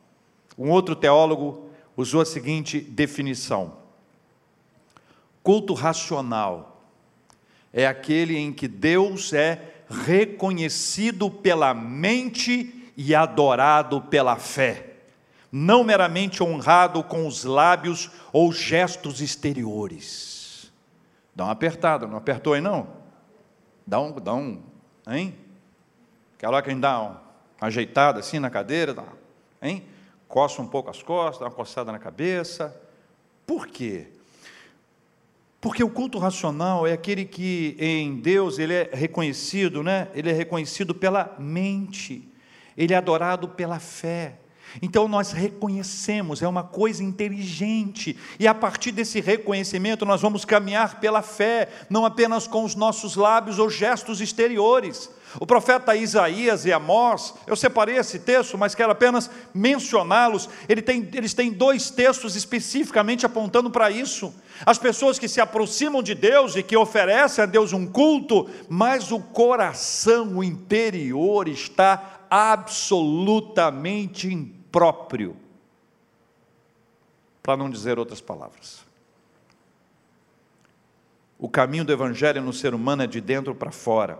Um 0.56 0.70
outro 0.70 0.96
teólogo 0.96 1.68
usou 1.94 2.22
a 2.22 2.24
seguinte 2.24 2.80
definição: 2.80 3.74
culto 5.42 5.74
racional 5.74 6.82
é 7.74 7.86
aquele 7.86 8.34
em 8.38 8.50
que 8.50 8.66
Deus 8.66 9.34
é 9.34 9.74
reconhecido 9.90 11.30
pela 11.30 11.74
mente 11.74 12.90
e 12.96 13.14
adorado 13.14 14.00
pela 14.00 14.36
fé 14.36 14.89
não 15.50 15.82
meramente 15.82 16.42
honrado 16.42 17.02
com 17.02 17.26
os 17.26 17.44
lábios 17.44 18.10
ou 18.32 18.52
gestos 18.52 19.20
exteriores. 19.20 20.72
Dá 21.34 21.44
uma 21.44 21.52
apertada, 21.52 22.06
não 22.06 22.16
apertou 22.16 22.52
aí 22.54 22.60
não? 22.60 22.88
Dá 23.86 24.00
um, 24.00 24.12
dá 24.12 24.34
um, 24.34 24.62
hein? 25.08 25.34
Aquela 26.36 26.56
hora 26.56 26.62
que 26.62 26.70
a 26.70 26.72
gente 26.72 26.82
dá 26.82 27.00
uma 27.00 27.22
ajeitada 27.60 28.20
assim 28.20 28.38
na 28.38 28.50
cadeira, 28.50 28.94
dá, 28.94 29.04
hein? 29.60 29.84
Coça 30.28 30.62
um 30.62 30.66
pouco 30.66 30.90
as 30.90 31.02
costas, 31.02 31.40
dá 31.40 31.46
uma 31.46 31.52
coçada 31.52 31.90
na 31.90 31.98
cabeça. 31.98 32.74
Por 33.46 33.66
quê? 33.66 34.06
Porque 35.60 35.84
o 35.84 35.90
culto 35.90 36.18
racional 36.18 36.86
é 36.86 36.92
aquele 36.92 37.24
que 37.24 37.76
em 37.78 38.16
Deus 38.16 38.58
ele 38.58 38.72
é 38.72 38.90
reconhecido, 38.92 39.82
né? 39.82 40.08
Ele 40.14 40.30
é 40.30 40.32
reconhecido 40.32 40.94
pela 40.94 41.34
mente. 41.38 42.26
Ele 42.76 42.94
é 42.94 42.96
adorado 42.96 43.48
pela 43.48 43.78
fé. 43.78 44.38
Então 44.80 45.08
nós 45.08 45.32
reconhecemos, 45.32 46.42
é 46.42 46.48
uma 46.48 46.62
coisa 46.62 47.02
inteligente, 47.02 48.16
e 48.38 48.46
a 48.46 48.54
partir 48.54 48.92
desse 48.92 49.20
reconhecimento 49.20 50.06
nós 50.06 50.20
vamos 50.20 50.44
caminhar 50.44 51.00
pela 51.00 51.22
fé, 51.22 51.68
não 51.88 52.04
apenas 52.04 52.46
com 52.46 52.64
os 52.64 52.74
nossos 52.74 53.16
lábios 53.16 53.58
ou 53.58 53.68
gestos 53.68 54.20
exteriores. 54.20 55.10
O 55.38 55.46
profeta 55.46 55.94
Isaías 55.94 56.64
e 56.64 56.72
Amós, 56.72 57.34
eu 57.46 57.54
separei 57.54 57.96
esse 57.96 58.18
texto, 58.18 58.58
mas 58.58 58.74
quero 58.74 58.90
apenas 58.90 59.30
mencioná-los. 59.54 60.48
Ele 60.68 60.82
tem, 60.82 61.08
eles 61.12 61.34
têm 61.34 61.52
dois 61.52 61.88
textos 61.88 62.34
especificamente 62.34 63.24
apontando 63.24 63.70
para 63.70 63.92
isso. 63.92 64.34
As 64.66 64.76
pessoas 64.76 65.20
que 65.20 65.28
se 65.28 65.40
aproximam 65.40 66.02
de 66.02 66.16
Deus 66.16 66.56
e 66.56 66.64
que 66.64 66.76
oferecem 66.76 67.44
a 67.44 67.46
Deus 67.46 67.72
um 67.72 67.86
culto, 67.86 68.50
mas 68.68 69.12
o 69.12 69.20
coração, 69.20 70.38
o 70.38 70.44
interior 70.44 71.46
está 71.46 72.26
absolutamente 72.28 74.26
próprio, 74.70 75.36
para 77.42 77.56
não 77.56 77.70
dizer 77.70 77.98
outras 77.98 78.20
palavras. 78.20 78.84
O 81.38 81.48
caminho 81.48 81.84
do 81.84 81.92
Evangelho 81.92 82.42
no 82.42 82.52
ser 82.52 82.74
humano 82.74 83.02
é 83.02 83.06
de 83.06 83.20
dentro 83.20 83.54
para 83.54 83.72
fora. 83.72 84.18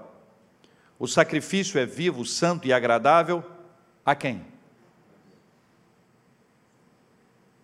O 0.99 1.07
sacrifício 1.07 1.79
é 1.79 1.87
vivo, 1.87 2.25
santo 2.25 2.67
e 2.67 2.73
agradável 2.73 3.45
a 4.05 4.15
quem? 4.15 4.45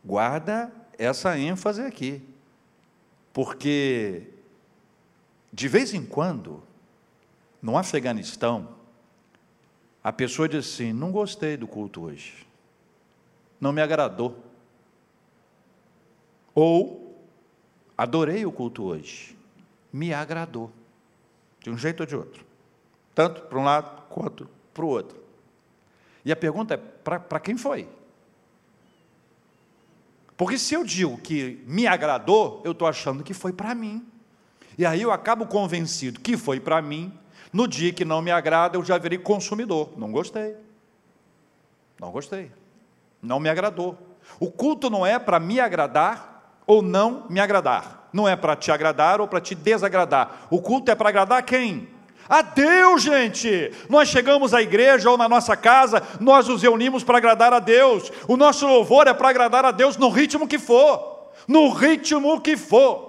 Guarda 0.05 0.71
essa 0.99 1.37
ênfase 1.39 1.83
aqui, 1.83 2.23
porque 3.33 4.29
de 5.53 5.69
vez 5.69 5.93
em 5.93 6.05
quando, 6.05 6.63
no 7.61 7.77
Afeganistão, 7.77 8.77
a 10.05 10.13
pessoa 10.13 10.49
diz 10.49 10.67
assim: 10.67 10.93
não 10.93 11.11
gostei 11.11 11.57
do 11.57 11.67
culto 11.67 12.03
hoje 12.03 12.47
não 13.61 13.73
me 13.73 13.81
agradou. 13.81 14.45
Ou, 16.55 17.15
adorei 17.97 18.47
o 18.47 18.53
culto 18.53 18.85
hoje, 18.85 19.37
me 19.93 20.13
agradou, 20.13 20.71
de 21.61 21.71
um 21.71 21.77
jeito 21.77 22.01
ou 22.01 22.07
de 22.07 22.17
outro, 22.17 22.45
tanto 23.15 23.43
para 23.43 23.59
um 23.59 23.65
lado 23.65 24.03
quanto 24.09 24.49
para 24.73 24.85
o 24.85 24.89
outro. 24.89 25.23
E 26.25 26.33
a 26.33 26.37
pergunta 26.37 26.75
é: 26.75 26.77
para 26.77 27.41
quem 27.41 27.57
foi? 27.57 27.89
Porque 30.37 30.59
se 30.59 30.75
eu 30.75 30.85
digo 30.85 31.17
que 31.19 31.63
me 31.67 31.87
agradou, 31.87 32.61
eu 32.65 32.73
estou 32.73 32.87
achando 32.87 33.25
que 33.25 33.33
foi 33.33 33.53
para 33.53 33.75
mim. 33.75 34.07
E 34.77 34.85
aí 34.85 35.01
eu 35.01 35.11
acabo 35.11 35.47
convencido 35.47 36.21
que 36.21 36.37
foi 36.37 36.61
para 36.61 36.83
mim. 36.83 37.13
No 37.51 37.67
dia 37.67 37.91
que 37.93 38.05
não 38.05 38.21
me 38.21 38.31
agrada, 38.31 38.77
eu 38.77 38.85
já 38.85 38.99
virei 38.99 39.19
consumidor. 39.19 39.91
Não 39.97 40.13
gostei. 40.13 40.57
Não 41.99 42.11
gostei 42.11 42.51
não 43.23 43.41
me 43.41 43.49
agradou. 43.49 43.97
O 44.39 44.51
culto 44.51 44.91
não 44.91 45.07
é 45.07 45.19
para 45.19 45.39
me 45.39 45.61
agradar 45.61 46.61
ou 46.67 46.83
não 46.83 47.27
me 47.29 47.41
agradar. 47.41 48.09
Não 48.13 48.29
é 48.29 48.35
para 48.35 48.57
te 48.57 48.71
agradar 48.71 49.21
ou 49.21 49.29
para 49.29 49.41
te 49.41 49.55
desagradar. 49.55 50.47
O 50.51 50.61
culto 50.61 50.91
é 50.91 50.95
para 50.95 51.09
agradar 51.09 51.43
quem? 51.43 51.89
A 52.29 52.43
Deus, 52.43 53.03
gente! 53.03 53.73
Nós 53.89 54.09
chegamos 54.09 54.53
à 54.53 54.61
igreja 54.61 55.11
ou 55.11 55.17
na 55.17 55.29
nossa 55.29 55.57
casa, 55.57 56.03
nós 56.19 56.49
nos 56.49 56.63
reunimos 56.63 57.05
para 57.05 57.19
agradar 57.19 57.53
a 57.53 57.61
Deus. 57.61 58.11
O 58.27 58.37
nosso 58.37 58.67
louvor 58.67 59.07
é 59.07 59.15
para 59.15 59.29
agradar 59.29 59.65
a 59.65 59.71
Deus 59.71 59.97
no 59.97 60.09
ritmo 60.09 60.49
que 60.49 60.59
for. 60.59 61.31
No 61.47 61.71
ritmo 61.71 62.41
que 62.41 62.57
for. 62.57 63.07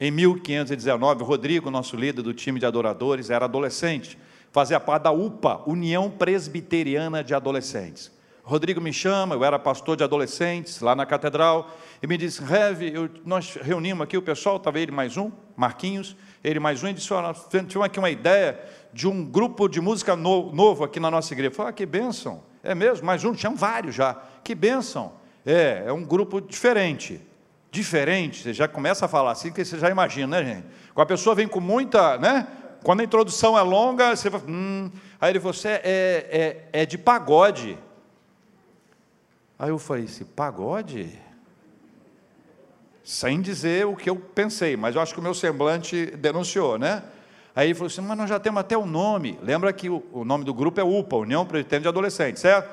Em 0.00 0.10
1519, 0.10 1.24
Rodrigo, 1.24 1.70
nosso 1.70 1.96
líder 1.96 2.22
do 2.22 2.34
time 2.34 2.60
de 2.60 2.66
adoradores, 2.66 3.30
era 3.30 3.46
adolescente, 3.46 4.18
fazia 4.52 4.78
parte 4.78 5.04
da 5.04 5.10
UPA, 5.10 5.62
União 5.66 6.10
Presbiteriana 6.10 7.24
de 7.24 7.34
Adolescentes. 7.34 8.10
Rodrigo 8.48 8.80
me 8.80 8.92
chama, 8.92 9.34
eu 9.34 9.44
era 9.44 9.58
pastor 9.58 9.96
de 9.96 10.04
adolescentes 10.04 10.80
lá 10.80 10.94
na 10.94 11.04
catedral, 11.04 11.68
e 12.00 12.06
me 12.06 12.16
disse: 12.16 12.40
Rev, 12.44 12.80
nós 13.24 13.58
reunimos 13.60 14.04
aqui 14.04 14.16
o 14.16 14.22
pessoal, 14.22 14.56
estava 14.56 14.78
ele 14.78 14.92
mais 14.92 15.16
um, 15.16 15.32
Marquinhos, 15.56 16.16
ele 16.44 16.60
mais 16.60 16.80
um, 16.84 16.86
e 16.86 16.92
disse: 16.92 17.12
Olha, 17.12 17.34
tivemos 17.34 17.82
aqui 17.82 17.98
uma 17.98 18.08
ideia 18.08 18.56
de 18.92 19.08
um 19.08 19.24
grupo 19.24 19.66
de 19.68 19.80
música 19.80 20.14
novo 20.14 20.84
aqui 20.84 21.00
na 21.00 21.10
nossa 21.10 21.34
igreja. 21.34 21.50
Eu 21.50 21.56
falei: 21.56 21.70
ah, 21.70 21.72
que 21.72 21.84
bênção, 21.84 22.40
É 22.62 22.72
mesmo? 22.72 23.04
Mais 23.04 23.24
um? 23.24 23.32
Tinham 23.32 23.56
vários 23.56 23.96
já. 23.96 24.14
Que 24.44 24.54
bênção. 24.54 25.14
É, 25.44 25.82
é 25.84 25.92
um 25.92 26.04
grupo 26.04 26.40
diferente. 26.40 27.20
Diferente. 27.72 28.44
Você 28.44 28.54
já 28.54 28.68
começa 28.68 29.06
a 29.06 29.08
falar 29.08 29.32
assim, 29.32 29.50
que 29.50 29.64
você 29.64 29.76
já 29.76 29.90
imagina, 29.90 30.40
né, 30.40 30.54
gente? 30.54 30.66
Quando 30.94 31.02
a 31.02 31.06
pessoa 31.06 31.34
vem 31.34 31.48
com 31.48 31.58
muita, 31.58 32.16
né? 32.18 32.46
Quando 32.84 33.00
a 33.00 33.02
introdução 33.04 33.58
é 33.58 33.62
longa, 33.62 34.14
você 34.14 34.30
fala, 34.30 34.44
hum. 34.46 34.88
Aí 35.20 35.32
ele 35.32 35.40
você 35.40 35.68
é, 35.68 35.82
é, 36.72 36.82
é 36.82 36.86
de 36.86 36.96
pagode. 36.96 37.76
Aí 39.58 39.70
eu 39.70 39.78
falei, 39.78 40.04
esse 40.04 40.24
pagode? 40.24 41.18
Sem 43.02 43.40
dizer 43.40 43.86
o 43.86 43.96
que 43.96 44.10
eu 44.10 44.16
pensei, 44.16 44.76
mas 44.76 44.94
eu 44.94 45.00
acho 45.00 45.14
que 45.14 45.20
o 45.20 45.22
meu 45.22 45.32
semblante 45.32 46.06
denunciou, 46.16 46.78
né? 46.78 47.02
Aí 47.54 47.68
ele 47.68 47.74
falou 47.74 47.86
assim, 47.86 48.02
mas 48.02 48.18
nós 48.18 48.28
já 48.28 48.38
temos 48.38 48.60
até 48.60 48.76
o 48.76 48.84
nome. 48.84 49.38
Lembra 49.42 49.72
que 49.72 49.88
o, 49.88 50.24
nome 50.24 50.44
do 50.44 50.52
grupo 50.52 50.78
é 50.78 50.84
UPA, 50.84 51.16
União 51.16 51.46
Presbiteriana 51.46 51.82
de 51.82 51.88
Adolescentes, 51.88 52.42
certo? 52.42 52.70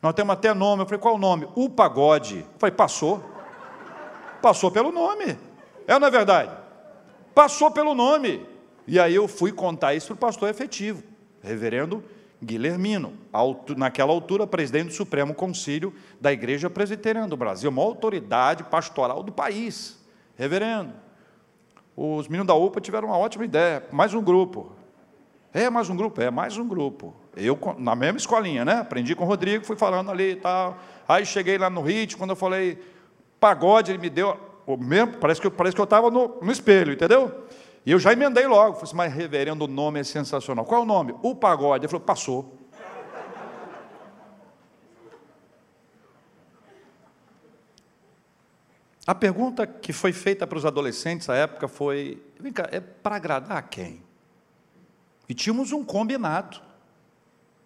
Nós 0.00 0.14
temos 0.14 0.32
até 0.32 0.54
nome. 0.54 0.82
Eu 0.82 0.86
falei, 0.86 1.00
qual 1.00 1.16
o 1.16 1.18
nome? 1.18 1.46
O 1.54 1.68
Pagode. 1.68 2.38
Eu 2.38 2.58
falei, 2.58 2.74
passou. 2.74 3.22
Passou 4.40 4.70
pelo 4.70 4.90
nome. 4.90 5.36
É 5.86 5.92
ou 5.92 6.00
não 6.00 6.08
é 6.08 6.10
verdade? 6.10 6.50
Passou 7.34 7.70
pelo 7.70 7.94
nome. 7.94 8.46
E 8.86 8.98
aí 8.98 9.14
eu 9.14 9.28
fui 9.28 9.52
contar 9.52 9.94
isso 9.94 10.08
para 10.08 10.14
o 10.14 10.16
pastor 10.16 10.48
efetivo, 10.48 11.02
reverendo 11.42 12.02
Guilhermino, 12.42 13.12
naquela 13.76 14.12
altura, 14.12 14.46
presidente 14.46 14.88
do 14.88 14.92
Supremo 14.94 15.32
Concílio 15.32 15.94
da 16.20 16.32
Igreja 16.32 16.68
Presbiteriana 16.68 17.28
do 17.28 17.36
Brasil, 17.36 17.70
uma 17.70 17.82
autoridade 17.82 18.64
pastoral 18.64 19.22
do 19.22 19.30
país. 19.30 20.02
Reverendo, 20.36 20.92
os 21.96 22.26
meninos 22.26 22.48
da 22.48 22.54
UPA 22.54 22.80
tiveram 22.80 23.08
uma 23.08 23.16
ótima 23.16 23.44
ideia, 23.44 23.84
mais 23.92 24.12
um 24.12 24.22
grupo. 24.22 24.72
É, 25.54 25.70
mais 25.70 25.88
um 25.88 25.96
grupo? 25.96 26.20
É, 26.20 26.30
mais 26.30 26.56
um 26.56 26.66
grupo. 26.66 27.14
Eu, 27.36 27.58
na 27.78 27.94
mesma 27.94 28.18
escolinha, 28.18 28.64
né? 28.64 28.80
Aprendi 28.80 29.14
com 29.14 29.24
o 29.24 29.26
Rodrigo, 29.26 29.64
fui 29.64 29.76
falando 29.76 30.10
ali 30.10 30.32
e 30.32 30.36
tal. 30.36 30.78
Aí 31.06 31.24
cheguei 31.24 31.58
lá 31.58 31.70
no 31.70 31.82
ritmo, 31.82 32.18
quando 32.18 32.30
eu 32.30 32.36
falei 32.36 32.78
pagode, 33.38 33.92
ele 33.92 33.98
me 33.98 34.08
deu 34.10 34.36
o 34.66 34.76
mesmo, 34.76 35.18
parece 35.18 35.40
que, 35.40 35.50
parece 35.50 35.74
que 35.74 35.80
eu 35.80 35.84
estava 35.84 36.10
no, 36.10 36.38
no 36.40 36.50
espelho, 36.50 36.92
entendeu? 36.92 37.44
E 37.84 37.90
eu 37.90 37.98
já 37.98 38.12
emendei 38.12 38.46
logo, 38.46 38.74
falei 38.74 38.84
assim, 38.84 38.96
mas 38.96 39.12
reverendo, 39.12 39.64
o 39.64 39.68
nome 39.68 40.00
é 40.00 40.04
sensacional. 40.04 40.64
Qual 40.64 40.80
é 40.80 40.84
o 40.84 40.86
nome? 40.86 41.14
O 41.22 41.34
pagode. 41.34 41.84
Ele 41.84 41.90
falou, 41.90 42.04
passou. 42.04 42.58
A 49.04 49.14
pergunta 49.14 49.66
que 49.66 49.92
foi 49.92 50.12
feita 50.12 50.46
para 50.46 50.56
os 50.56 50.64
adolescentes 50.64 51.26
na 51.26 51.34
época 51.34 51.66
foi: 51.66 52.22
vem 52.38 52.52
cá, 52.52 52.68
é 52.70 52.78
para 52.78 53.16
agradar 53.16 53.68
quem? 53.68 54.00
E 55.28 55.34
tínhamos 55.34 55.72
um 55.72 55.84
combinado. 55.84 56.60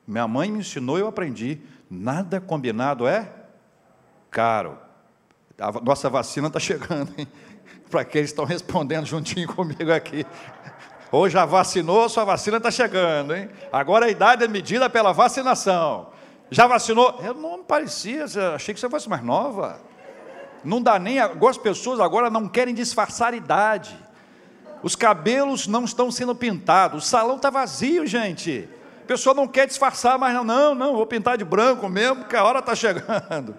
Minha 0.07 0.27
mãe 0.27 0.51
me 0.51 0.61
ensinou 0.61 0.99
eu 0.99 1.07
aprendi: 1.07 1.61
nada 1.91 2.41
combinado 2.41 3.07
é 3.07 3.31
caro. 4.31 4.79
A 5.59 5.73
nossa 5.73 6.09
vacina 6.09 6.49
está 6.49 6.59
chegando, 6.59 7.13
hein? 7.19 7.29
Para 7.91 8.05
que 8.05 8.19
estão 8.19 8.45
respondendo 8.45 9.07
juntinho 9.07 9.49
comigo 9.55 9.93
aqui. 9.93 10.27
Ou 11.11 11.29
já 11.29 11.45
vacinou, 11.45 12.09
sua 12.09 12.25
vacina 12.25 12.57
está 12.57 12.71
chegando, 12.71 13.35
hein? 13.35 13.49
Agora 13.73 14.07
a 14.07 14.11
idade 14.11 14.45
é 14.45 14.49
medida 14.49 14.91
pela 14.91 15.13
vacinação. 15.13 16.09
Já 16.51 16.67
vacinou? 16.67 17.21
Eu 17.23 17.35
não 17.35 17.59
me 17.59 17.65
parecia, 17.65 18.25
achei 18.55 18.75
que 18.75 18.81
você 18.81 18.89
fosse 18.89 19.09
mais 19.09 19.23
nova. 19.23 19.81
Não 20.65 20.83
dá 20.83 20.99
nem. 20.99 21.19
Algumas 21.21 21.57
pessoas 21.57 22.01
agora 22.01 22.29
não 22.29 22.49
querem 22.49 22.75
disfarçar 22.75 23.33
a 23.33 23.37
idade. 23.37 23.97
Os 24.83 24.95
cabelos 24.95 25.67
não 25.67 25.85
estão 25.85 26.11
sendo 26.11 26.35
pintados. 26.35 27.05
O 27.05 27.07
salão 27.07 27.37
está 27.37 27.51
vazio, 27.51 28.07
gente. 28.07 28.69
A 29.03 29.07
pessoa 29.07 29.35
não 29.35 29.47
quer 29.47 29.67
disfarçar, 29.67 30.19
mas 30.19 30.35
não, 30.35 30.45
não, 30.45 30.75
não, 30.75 30.97
vou 30.97 31.07
pintar 31.07 31.39
de 31.39 31.45
branco 31.45 31.89
mesmo, 31.89 32.17
porque 32.17 32.37
a 32.37 32.45
hora 32.45 32.59
está 32.59 32.75
chegando. 32.75 33.55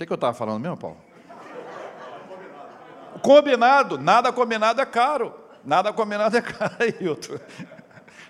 Que, 0.00 0.06
que 0.06 0.12
eu 0.12 0.16
estava 0.16 0.32
falando 0.32 0.62
mesmo, 0.62 0.76
Paulo? 0.76 0.96
Combinado, 3.22 3.98
nada 3.98 4.32
combinado 4.32 4.80
é 4.80 4.86
caro. 4.86 5.34
Nada 5.62 5.92
combinado 5.92 6.36
é 6.36 6.40
caro. 6.42 7.30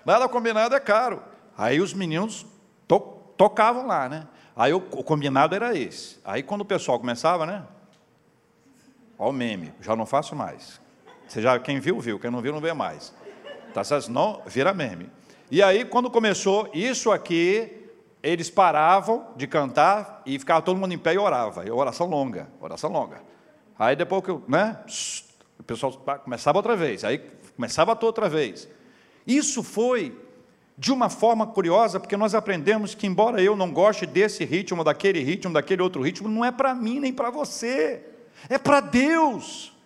Nada 0.04 0.28
combinado 0.28 0.74
é 0.74 0.80
caro. 0.80 1.22
Aí 1.56 1.80
os 1.80 1.94
meninos 1.94 2.44
to 2.88 2.98
tocavam 3.36 3.86
lá, 3.86 4.08
né? 4.08 4.26
Aí 4.56 4.72
o, 4.72 4.78
o 4.78 5.04
combinado 5.04 5.54
era 5.54 5.76
esse. 5.76 6.18
Aí 6.24 6.42
quando 6.42 6.62
o 6.62 6.64
pessoal 6.64 6.98
começava, 6.98 7.46
né? 7.46 7.64
Olha 9.18 9.30
o 9.30 9.32
meme, 9.32 9.72
já 9.80 9.94
não 9.94 10.06
faço 10.06 10.34
mais. 10.34 10.80
Você 11.28 11.40
já, 11.40 11.58
quem 11.58 11.78
viu, 11.78 12.00
viu, 12.00 12.18
quem 12.18 12.30
não 12.30 12.40
viu, 12.40 12.52
não 12.52 12.60
vê 12.60 12.72
mais. 12.72 13.14
Tá 13.72 13.84
certo? 13.84 14.10
Não, 14.10 14.42
vira 14.46 14.74
meme. 14.74 15.08
E 15.50 15.62
aí, 15.62 15.84
quando 15.84 16.10
começou 16.10 16.68
isso 16.74 17.12
aqui, 17.12 17.79
eles 18.22 18.50
paravam 18.50 19.28
de 19.36 19.46
cantar 19.46 20.22
e 20.26 20.38
ficava 20.38 20.62
todo 20.62 20.78
mundo 20.78 20.92
em 20.92 20.98
pé 20.98 21.14
e 21.14 21.18
orava. 21.18 21.64
E 21.64 21.70
oração 21.70 22.06
longa, 22.06 22.48
oração 22.60 22.90
longa. 22.90 23.22
Aí 23.78 23.96
depois 23.96 24.22
que 24.22 24.30
eu, 24.30 24.42
né? 24.46 24.78
O 25.58 25.62
pessoal 25.62 25.92
começava 26.22 26.58
outra 26.58 26.76
vez, 26.76 27.04
aí 27.04 27.18
começava 27.56 27.98
outra 28.00 28.28
vez. 28.28 28.68
Isso 29.26 29.62
foi 29.62 30.18
de 30.76 30.90
uma 30.90 31.10
forma 31.10 31.46
curiosa, 31.46 32.00
porque 32.00 32.16
nós 32.16 32.34
aprendemos 32.34 32.94
que, 32.94 33.06
embora 33.06 33.42
eu 33.42 33.54
não 33.54 33.70
goste 33.70 34.06
desse 34.06 34.44
ritmo, 34.44 34.82
daquele 34.82 35.20
ritmo, 35.20 35.52
daquele 35.52 35.82
outro 35.82 36.00
ritmo, 36.00 36.28
não 36.28 36.42
é 36.42 36.50
para 36.50 36.74
mim 36.74 36.98
nem 36.98 37.12
para 37.12 37.30
você, 37.30 38.02
é 38.48 38.56
para 38.56 38.80
Deus. 38.80 39.76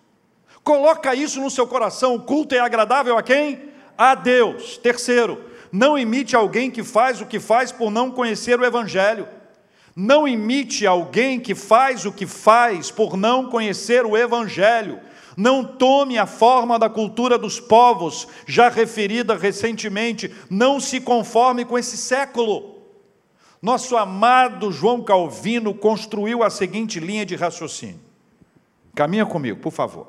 Coloca 0.63 1.13
isso 1.13 1.41
no 1.41 1.51
seu 1.51 1.67
coração. 1.67 2.15
O 2.15 2.21
culto 2.21 2.55
é 2.55 2.59
agradável 2.59 3.17
a 3.17 3.23
quem? 3.23 3.69
A 3.97 4.15
Deus. 4.15 4.77
Terceiro, 4.77 5.43
não 5.75 5.97
imite 5.97 6.37
alguém 6.37 6.71
que 6.71 6.83
faz 6.83 7.19
o 7.19 7.25
que 7.25 7.37
faz 7.37 7.69
por 7.69 7.91
não 7.91 8.09
conhecer 8.09 8.57
o 8.57 8.65
Evangelho. 8.65 9.27
Não 9.93 10.25
imite 10.25 10.87
alguém 10.87 11.37
que 11.37 11.53
faz 11.53 12.05
o 12.05 12.13
que 12.13 12.25
faz 12.25 12.91
por 12.91 13.17
não 13.17 13.49
conhecer 13.49 14.05
o 14.05 14.15
Evangelho. 14.15 15.01
Não 15.35 15.65
tome 15.65 16.17
a 16.17 16.25
forma 16.25 16.79
da 16.79 16.89
cultura 16.89 17.37
dos 17.37 17.59
povos, 17.59 18.25
já 18.47 18.69
referida 18.69 19.35
recentemente, 19.35 20.33
não 20.49 20.79
se 20.79 21.01
conforme 21.01 21.65
com 21.65 21.77
esse 21.77 21.97
século. 21.97 22.77
Nosso 23.61 23.97
amado 23.97 24.71
João 24.71 25.03
Calvino 25.03 25.73
construiu 25.73 26.41
a 26.41 26.49
seguinte 26.49 27.01
linha 27.01 27.25
de 27.25 27.35
raciocínio. 27.35 27.99
Caminha 28.95 29.25
comigo, 29.25 29.59
por 29.59 29.73
favor. 29.73 30.07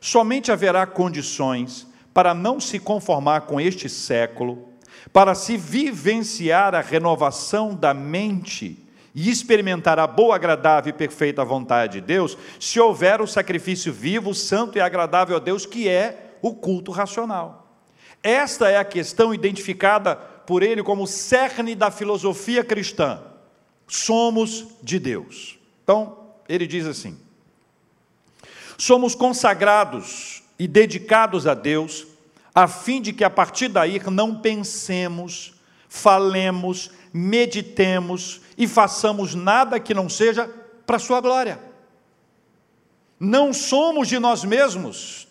Somente 0.00 0.52
haverá 0.52 0.86
condições 0.86 1.87
para 2.18 2.34
não 2.34 2.58
se 2.58 2.80
conformar 2.80 3.42
com 3.42 3.60
este 3.60 3.88
século, 3.88 4.70
para 5.12 5.36
se 5.36 5.56
vivenciar 5.56 6.74
a 6.74 6.80
renovação 6.80 7.72
da 7.72 7.94
mente 7.94 8.76
e 9.14 9.30
experimentar 9.30 10.00
a 10.00 10.06
boa, 10.08 10.34
agradável 10.34 10.90
e 10.90 10.92
perfeita 10.92 11.44
vontade 11.44 12.00
de 12.00 12.00
Deus, 12.00 12.36
se 12.58 12.80
houver 12.80 13.20
o 13.20 13.26
sacrifício 13.28 13.92
vivo, 13.92 14.34
santo 14.34 14.76
e 14.76 14.80
agradável 14.80 15.36
a 15.36 15.38
Deus, 15.38 15.64
que 15.64 15.88
é 15.88 16.34
o 16.42 16.56
culto 16.56 16.90
racional. 16.90 17.72
Esta 18.20 18.68
é 18.68 18.78
a 18.78 18.84
questão 18.84 19.32
identificada 19.32 20.16
por 20.16 20.64
ele 20.64 20.82
como 20.82 21.06
cerne 21.06 21.76
da 21.76 21.88
filosofia 21.88 22.64
cristã. 22.64 23.22
Somos 23.86 24.66
de 24.82 24.98
Deus. 24.98 25.56
Então, 25.84 26.18
ele 26.48 26.66
diz 26.66 26.84
assim: 26.84 27.16
somos 28.76 29.14
consagrados 29.14 30.42
e 30.58 30.66
dedicados 30.66 31.46
a 31.46 31.54
Deus, 31.54 32.07
a 32.58 32.66
fim 32.66 33.00
de 33.00 33.12
que 33.12 33.22
a 33.22 33.30
partir 33.30 33.68
daí 33.68 34.00
não 34.10 34.34
pensemos, 34.34 35.54
falemos, 35.88 36.90
meditemos 37.12 38.40
e 38.56 38.66
façamos 38.66 39.32
nada 39.32 39.78
que 39.78 39.94
não 39.94 40.08
seja 40.08 40.50
para 40.84 40.96
a 40.96 40.98
sua 40.98 41.20
glória. 41.20 41.60
Não 43.20 43.52
somos 43.52 44.08
de 44.08 44.18
nós 44.18 44.42
mesmos, 44.42 45.28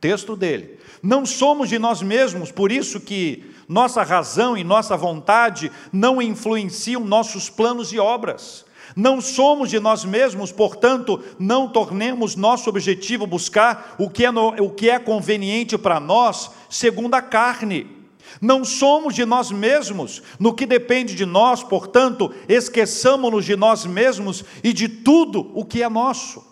texto 0.00 0.36
dele. 0.36 0.78
Não 1.02 1.26
somos 1.26 1.68
de 1.68 1.76
nós 1.76 2.02
mesmos, 2.02 2.52
por 2.52 2.70
isso 2.70 3.00
que 3.00 3.52
nossa 3.68 4.04
razão 4.04 4.56
e 4.56 4.62
nossa 4.62 4.96
vontade 4.96 5.72
não 5.92 6.22
influenciam 6.22 7.04
nossos 7.04 7.50
planos 7.50 7.92
e 7.92 7.98
obras. 7.98 8.64
Não 8.96 9.20
somos 9.20 9.70
de 9.70 9.78
nós 9.78 10.04
mesmos, 10.04 10.50
portanto, 10.50 11.22
não 11.38 11.68
tornemos 11.68 12.36
nosso 12.36 12.68
objetivo 12.68 13.26
buscar 13.26 13.94
o 13.98 14.10
que 14.10 14.24
é, 14.24 14.30
no, 14.30 14.48
o 14.62 14.70
que 14.70 14.90
é 14.90 14.98
conveniente 14.98 15.78
para 15.78 16.00
nós, 16.00 16.50
segundo 16.68 17.14
a 17.14 17.22
carne 17.22 18.00
não 18.40 18.64
somos 18.64 19.14
de 19.14 19.24
nós 19.24 19.50
mesmos, 19.50 20.22
no 20.38 20.54
que 20.54 20.66
depende 20.66 21.14
de 21.14 21.24
nós, 21.24 21.62
portanto, 21.62 22.32
esqueçamos-nos 22.48 23.44
de 23.44 23.56
nós 23.56 23.86
mesmos 23.86 24.44
e 24.62 24.72
de 24.72 24.88
tudo 24.88 25.50
o 25.54 25.64
que 25.64 25.82
é 25.82 25.88
nosso. 25.88 26.44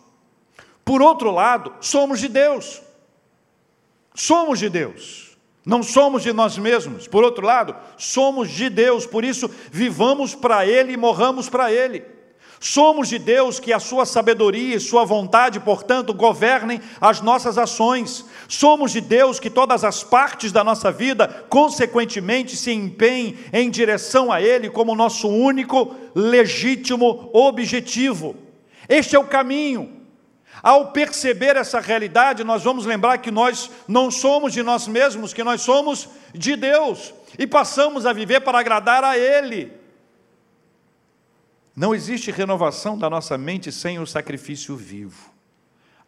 Por 0.85 1.03
outro 1.03 1.31
lado, 1.31 1.73
somos 1.81 2.19
de 2.19 2.29
Deus. 2.29 2.81
Somos 4.15 4.59
de 4.59 4.69
Deus. 4.69 5.37
Não 5.65 5.83
somos 5.83 6.23
de 6.23 6.33
nós 6.33 6.57
mesmos. 6.57 7.07
Por 7.07 7.23
outro 7.23 7.45
lado, 7.45 7.77
somos 7.97 8.51
de 8.51 8.71
Deus, 8.71 9.07
por 9.07 9.25
isso 9.25 9.51
vivamos 9.71 10.35
para 10.35 10.67
Ele 10.67 10.93
e 10.93 10.97
morramos 10.97 11.49
para 11.49 11.71
Ele. 11.71 12.03
Somos 12.61 13.09
de 13.09 13.19
Deus 13.19 13.61
que 13.61 13.73
a 13.73 13.79
sua 13.79 14.05
sabedoria 14.05 14.77
e 14.77 14.81
sua 14.81 15.05
vontade, 15.05 15.61
portanto, 15.61 16.13
governem 16.13 16.81
as 17.01 17.21
nossas 17.21 17.57
ações. 17.57 18.25
Somos 18.49 18.91
de 18.91 19.01
Deus 19.01 19.39
que 19.39 19.49
todas 19.49 19.85
as 19.85 20.03
partes 20.03 20.51
da 20.51 20.65
nossa 20.65 20.91
vida, 20.91 21.47
consequentemente, 21.49 22.57
se 22.57 22.73
empenhem 22.73 23.39
em 23.53 23.71
direção 23.71 24.33
a 24.33 24.43
Ele 24.43 24.71
como 24.71 24.97
nosso 24.97 25.29
único, 25.29 25.95
legítimo 26.15 27.31
objetivo. 27.33 28.35
Este 28.89 29.15
é 29.15 29.19
o 29.19 29.25
caminho. 29.25 29.97
Ao 30.61 30.91
perceber 30.91 31.55
essa 31.55 31.79
realidade, 31.79 32.43
nós 32.43 32.65
vamos 32.65 32.85
lembrar 32.85 33.19
que 33.19 33.31
nós 33.31 33.71
não 33.87 34.11
somos 34.11 34.53
de 34.53 34.65
nós 34.65 34.89
mesmos, 34.89 35.33
que 35.33 35.45
nós 35.45 35.61
somos 35.61 36.09
de 36.35 36.57
Deus 36.57 37.15
e 37.39 37.47
passamos 37.47 38.05
a 38.05 38.13
viver 38.13 38.41
para 38.41 38.59
agradar 38.59 39.05
a 39.05 39.17
Ele. 39.17 39.78
Não 41.79 41.95
existe 41.95 42.33
renovação 42.33 42.99
da 42.99 43.09
nossa 43.09 43.39
mente 43.39 43.71
sem 43.71 44.01
o 44.01 44.07
sacrifício 44.07 44.75
vivo. 44.75 45.31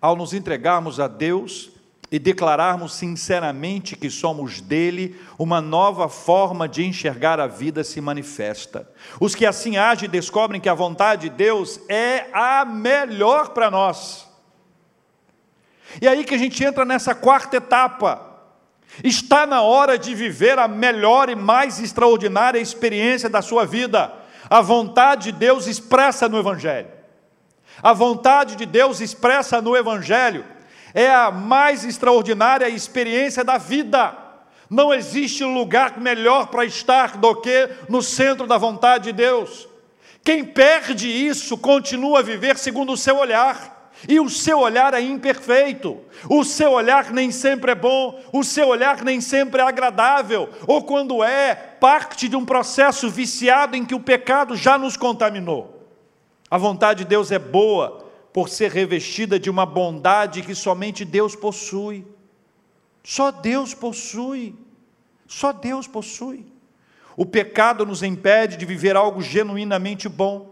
Ao 0.03 0.17
nos 0.17 0.35
entregarmos 0.35 0.99
a 0.99 1.07
Deus 1.07 1.71
e 2.11 2.19
declararmos 2.19 2.93
sinceramente 2.95 3.95
que 3.95 4.11
somos 4.11 4.61
dele, 4.61 5.17
uma 5.39 5.61
nova 5.61 6.09
forma 6.09 6.69
de 6.69 6.85
enxergar 6.85 7.39
a 7.39 7.47
vida 7.47 7.85
se 7.85 8.01
manifesta. 8.01 8.91
Os 9.21 9.37
que 9.37 9.47
assim 9.47 9.77
agem 9.77 10.11
descobrem 10.11 10.61
que 10.61 10.69
a 10.69 10.75
vontade 10.75 11.31
de 11.31 11.37
Deus 11.37 11.79
é 11.89 12.27
a 12.33 12.65
melhor 12.65 13.51
para 13.51 13.71
nós. 13.71 14.29
E 16.03 16.09
aí 16.09 16.25
que 16.25 16.35
a 16.35 16.39
gente 16.39 16.65
entra 16.65 16.85
nessa 16.85 17.15
quarta 17.15 17.59
etapa. 17.59 18.27
Está 19.05 19.47
na 19.47 19.63
hora 19.63 19.97
de 19.97 20.17
viver 20.17 20.59
a 20.59 20.67
melhor 20.67 21.31
e 21.31 21.37
mais 21.37 21.79
extraordinária 21.79 22.59
experiência 22.59 23.31
da 23.31 23.41
sua 23.41 23.65
vida 23.65 24.19
a 24.51 24.61
vontade 24.61 25.31
de 25.31 25.39
Deus 25.39 25.69
expressa 25.69 26.29
no 26.29 26.37
Evangelho. 26.37 26.89
A 27.81 27.93
vontade 27.93 28.57
de 28.57 28.67
Deus 28.67 29.01
expressa 29.01 29.63
no 29.63 29.77
Evangelho 29.77 30.45
é 30.93 31.09
a 31.09 31.31
mais 31.31 31.85
extraordinária 31.85 32.69
experiência 32.69 33.45
da 33.45 33.57
vida. 33.57 34.13
Não 34.69 34.93
existe 34.93 35.45
lugar 35.45 35.99
melhor 36.01 36.49
para 36.49 36.65
estar 36.65 37.17
do 37.17 37.35
que 37.37 37.71
no 37.89 38.03
centro 38.03 38.49
da 38.49 38.59
vontade 38.59 39.05
de 39.05 39.13
Deus. 39.13 39.69
Quem 40.25 40.45
perde 40.45 41.09
isso 41.09 41.57
continua 41.57 42.19
a 42.19 42.23
viver 42.23 42.59
segundo 42.59 42.93
o 42.93 42.97
seu 42.97 43.19
olhar. 43.19 43.80
E 44.09 44.19
o 44.19 44.29
seu 44.31 44.59
olhar 44.61 44.95
é 44.95 45.01
imperfeito, 45.01 45.99
o 46.29 46.43
seu 46.43 46.73
olhar 46.73 47.13
nem 47.13 47.31
sempre 47.31 47.73
é 47.73 47.75
bom, 47.75 48.19
o 48.33 48.43
seu 48.43 48.69
olhar 48.69 49.05
nem 49.05 49.21
sempre 49.21 49.61
é 49.61 49.65
agradável, 49.65 50.49
ou 50.67 50.83
quando 50.85 51.23
é, 51.23 51.55
parte 51.55 52.29
de 52.29 52.37
um 52.37 52.45
processo 52.45 53.11
viciado 53.11 53.77
em 53.77 53.85
que 53.85 53.95
o 53.95 54.01
pecado 54.01 54.57
já 54.57 54.79
nos 54.79 54.97
contaminou. 54.97 55.87
A 56.51 56.57
vontade 56.57 57.05
de 57.05 57.11
Deus 57.11 57.31
é 57.31 57.39
boa 57.39 58.07
por 58.33 58.49
ser 58.49 58.71
revestida 58.71 59.39
de 59.39 59.51
uma 59.51 59.67
bondade 59.67 60.43
que 60.43 60.55
somente 60.55 61.05
Deus 61.05 61.37
possui. 61.37 62.07
Só 63.05 63.31
Deus 63.31 63.75
possui. 63.75 64.55
Só 65.27 65.53
Deus 65.53 65.87
possui. 65.87 66.47
O 67.17 67.27
pecado 67.27 67.85
nos 67.85 68.03
impede 68.03 68.57
de 68.57 68.65
viver 68.65 68.97
algo 68.97 69.21
genuinamente 69.21 70.09
bom. 70.09 70.50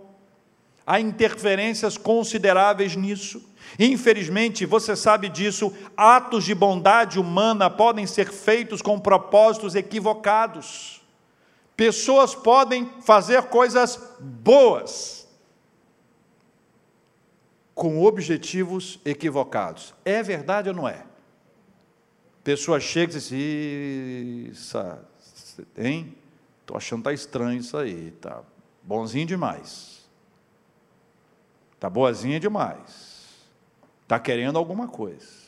Há 0.90 0.98
interferências 0.98 1.98
consideráveis 1.98 2.96
nisso. 2.96 3.46
Infelizmente, 3.78 4.64
você 4.64 4.96
sabe 4.96 5.28
disso, 5.28 5.70
atos 5.94 6.44
de 6.44 6.54
bondade 6.54 7.20
humana 7.20 7.68
podem 7.68 8.06
ser 8.06 8.32
feitos 8.32 8.80
com 8.80 8.98
propósitos 8.98 9.74
equivocados. 9.74 11.02
Pessoas 11.76 12.34
podem 12.34 12.90
fazer 13.02 13.42
coisas 13.42 14.00
boas 14.18 15.28
com 17.74 18.02
objetivos 18.02 18.98
equivocados. 19.04 19.92
É 20.06 20.22
verdade 20.22 20.70
ou 20.70 20.74
não 20.74 20.88
é? 20.88 21.04
Pessoa 22.42 22.80
chega 22.80 23.12
e 23.30 24.50
diz 24.50 24.74
assim, 24.74 25.66
hein? 25.76 26.16
Estou 26.62 26.78
achando 26.78 27.02
que 27.02 27.10
está 27.10 27.12
estranho 27.12 27.60
isso 27.60 27.76
aí, 27.76 28.10
tá 28.12 28.40
bonzinho 28.82 29.26
demais. 29.26 29.97
Está 31.78 31.88
boazinha 31.88 32.40
demais. 32.40 33.28
Está 34.02 34.18
querendo 34.18 34.58
alguma 34.58 34.88
coisa. 34.88 35.46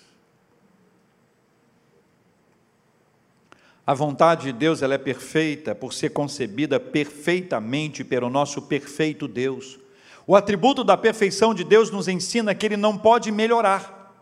A 3.84 3.92
vontade 3.92 4.44
de 4.44 4.52
Deus 4.52 4.80
ela 4.80 4.94
é 4.94 4.98
perfeita 4.98 5.74
por 5.74 5.92
ser 5.92 6.10
concebida 6.10 6.78
perfeitamente 6.78 8.04
pelo 8.04 8.30
nosso 8.30 8.62
perfeito 8.62 9.26
Deus. 9.26 9.80
O 10.24 10.36
atributo 10.36 10.84
da 10.84 10.96
perfeição 10.96 11.52
de 11.52 11.64
Deus 11.64 11.90
nos 11.90 12.06
ensina 12.06 12.54
que 12.54 12.64
ele 12.64 12.76
não 12.76 12.96
pode 12.96 13.32
melhorar. 13.32 14.14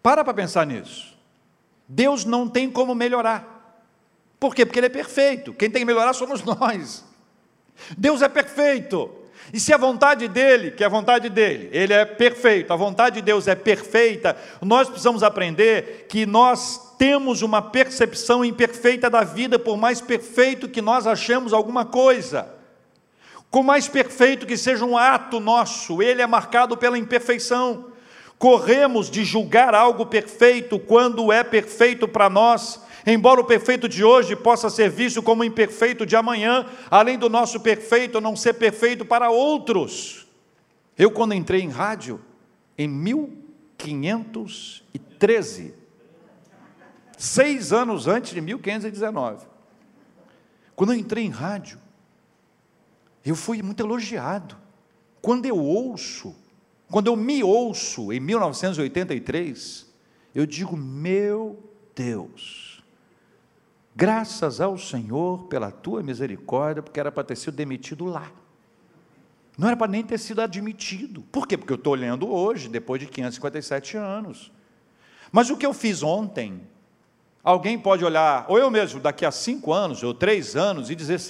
Para 0.00 0.22
para 0.22 0.32
pensar 0.32 0.64
nisso. 0.64 1.18
Deus 1.88 2.24
não 2.24 2.48
tem 2.48 2.70
como 2.70 2.94
melhorar. 2.94 3.82
Por 4.38 4.54
quê? 4.54 4.64
Porque 4.64 4.78
ele 4.78 4.86
é 4.86 4.90
perfeito. 4.90 5.52
Quem 5.52 5.68
tem 5.68 5.80
que 5.82 5.86
melhorar 5.86 6.12
somos 6.12 6.44
nós. 6.46 7.04
Deus 7.98 8.22
é 8.22 8.28
perfeito. 8.28 9.19
E 9.52 9.58
se 9.58 9.72
a 9.72 9.76
vontade 9.76 10.28
dele, 10.28 10.70
que 10.70 10.82
é 10.82 10.86
a 10.86 10.90
vontade 10.90 11.28
dele, 11.28 11.68
ele 11.72 11.92
é 11.92 12.04
perfeito, 12.04 12.72
a 12.72 12.76
vontade 12.76 13.16
de 13.16 13.22
Deus 13.22 13.48
é 13.48 13.54
perfeita, 13.54 14.36
nós 14.62 14.88
precisamos 14.88 15.22
aprender 15.22 16.06
que 16.08 16.24
nós 16.24 16.94
temos 16.96 17.42
uma 17.42 17.60
percepção 17.60 18.44
imperfeita 18.44 19.10
da 19.10 19.24
vida, 19.24 19.58
por 19.58 19.76
mais 19.76 20.00
perfeito 20.00 20.68
que 20.68 20.80
nós 20.80 21.06
achemos 21.06 21.52
alguma 21.52 21.84
coisa. 21.84 22.60
Por 23.50 23.64
mais 23.64 23.88
perfeito 23.88 24.46
que 24.46 24.56
seja 24.56 24.84
um 24.84 24.96
ato 24.96 25.40
nosso, 25.40 26.00
ele 26.00 26.22
é 26.22 26.26
marcado 26.26 26.76
pela 26.76 26.96
imperfeição. 26.96 27.86
Corremos 28.38 29.10
de 29.10 29.24
julgar 29.24 29.74
algo 29.74 30.06
perfeito 30.06 30.78
quando 30.78 31.32
é 31.32 31.42
perfeito 31.42 32.06
para 32.06 32.30
nós, 32.30 32.80
Embora 33.06 33.40
o 33.40 33.44
perfeito 33.44 33.88
de 33.88 34.04
hoje 34.04 34.36
possa 34.36 34.68
ser 34.68 34.90
visto 34.90 35.22
como 35.22 35.44
imperfeito 35.44 36.04
de 36.04 36.16
amanhã, 36.16 36.66
além 36.90 37.18
do 37.18 37.28
nosso 37.28 37.60
perfeito 37.60 38.20
não 38.20 38.34
ser 38.36 38.54
perfeito 38.54 39.04
para 39.04 39.30
outros. 39.30 40.26
Eu, 40.98 41.10
quando 41.10 41.34
entrei 41.34 41.62
em 41.62 41.70
rádio, 41.70 42.20
em 42.76 42.88
1513, 42.88 45.74
seis 47.16 47.72
anos 47.72 48.06
antes 48.06 48.32
de 48.32 48.40
1519, 48.40 49.46
quando 50.76 50.92
eu 50.92 50.98
entrei 50.98 51.24
em 51.24 51.30
rádio, 51.30 51.80
eu 53.24 53.34
fui 53.34 53.62
muito 53.62 53.82
elogiado. 53.82 54.56
Quando 55.20 55.46
eu 55.46 55.58
ouço, 55.58 56.34
quando 56.90 57.08
eu 57.08 57.16
me 57.16 57.42
ouço 57.42 58.12
em 58.12 58.20
1983, 58.20 59.86
eu 60.34 60.46
digo: 60.46 60.76
meu 60.76 61.58
Deus, 61.94 62.69
Graças 64.00 64.62
ao 64.62 64.78
Senhor 64.78 65.44
pela 65.44 65.70
tua 65.70 66.02
misericórdia, 66.02 66.82
porque 66.82 66.98
era 66.98 67.12
para 67.12 67.22
ter 67.22 67.36
sido 67.36 67.54
demitido 67.54 68.06
lá. 68.06 68.32
Não 69.58 69.68
era 69.68 69.76
para 69.76 69.92
nem 69.92 70.02
ter 70.02 70.16
sido 70.16 70.40
admitido. 70.40 71.20
Por 71.30 71.46
quê? 71.46 71.54
Porque 71.54 71.70
eu 71.70 71.76
estou 71.76 71.92
olhando 71.92 72.26
hoje, 72.26 72.66
depois 72.66 72.98
de 72.98 73.06
557 73.06 73.98
anos. 73.98 74.50
Mas 75.30 75.50
o 75.50 75.56
que 75.58 75.66
eu 75.66 75.74
fiz 75.74 76.02
ontem, 76.02 76.62
alguém 77.44 77.78
pode 77.78 78.02
olhar, 78.02 78.46
ou 78.48 78.58
eu 78.58 78.70
mesmo, 78.70 79.00
daqui 79.00 79.26
a 79.26 79.30
cinco 79.30 79.70
anos, 79.70 80.02
ou 80.02 80.14
três 80.14 80.56
anos, 80.56 80.88
e 80.88 80.94
dizer: 80.94 81.20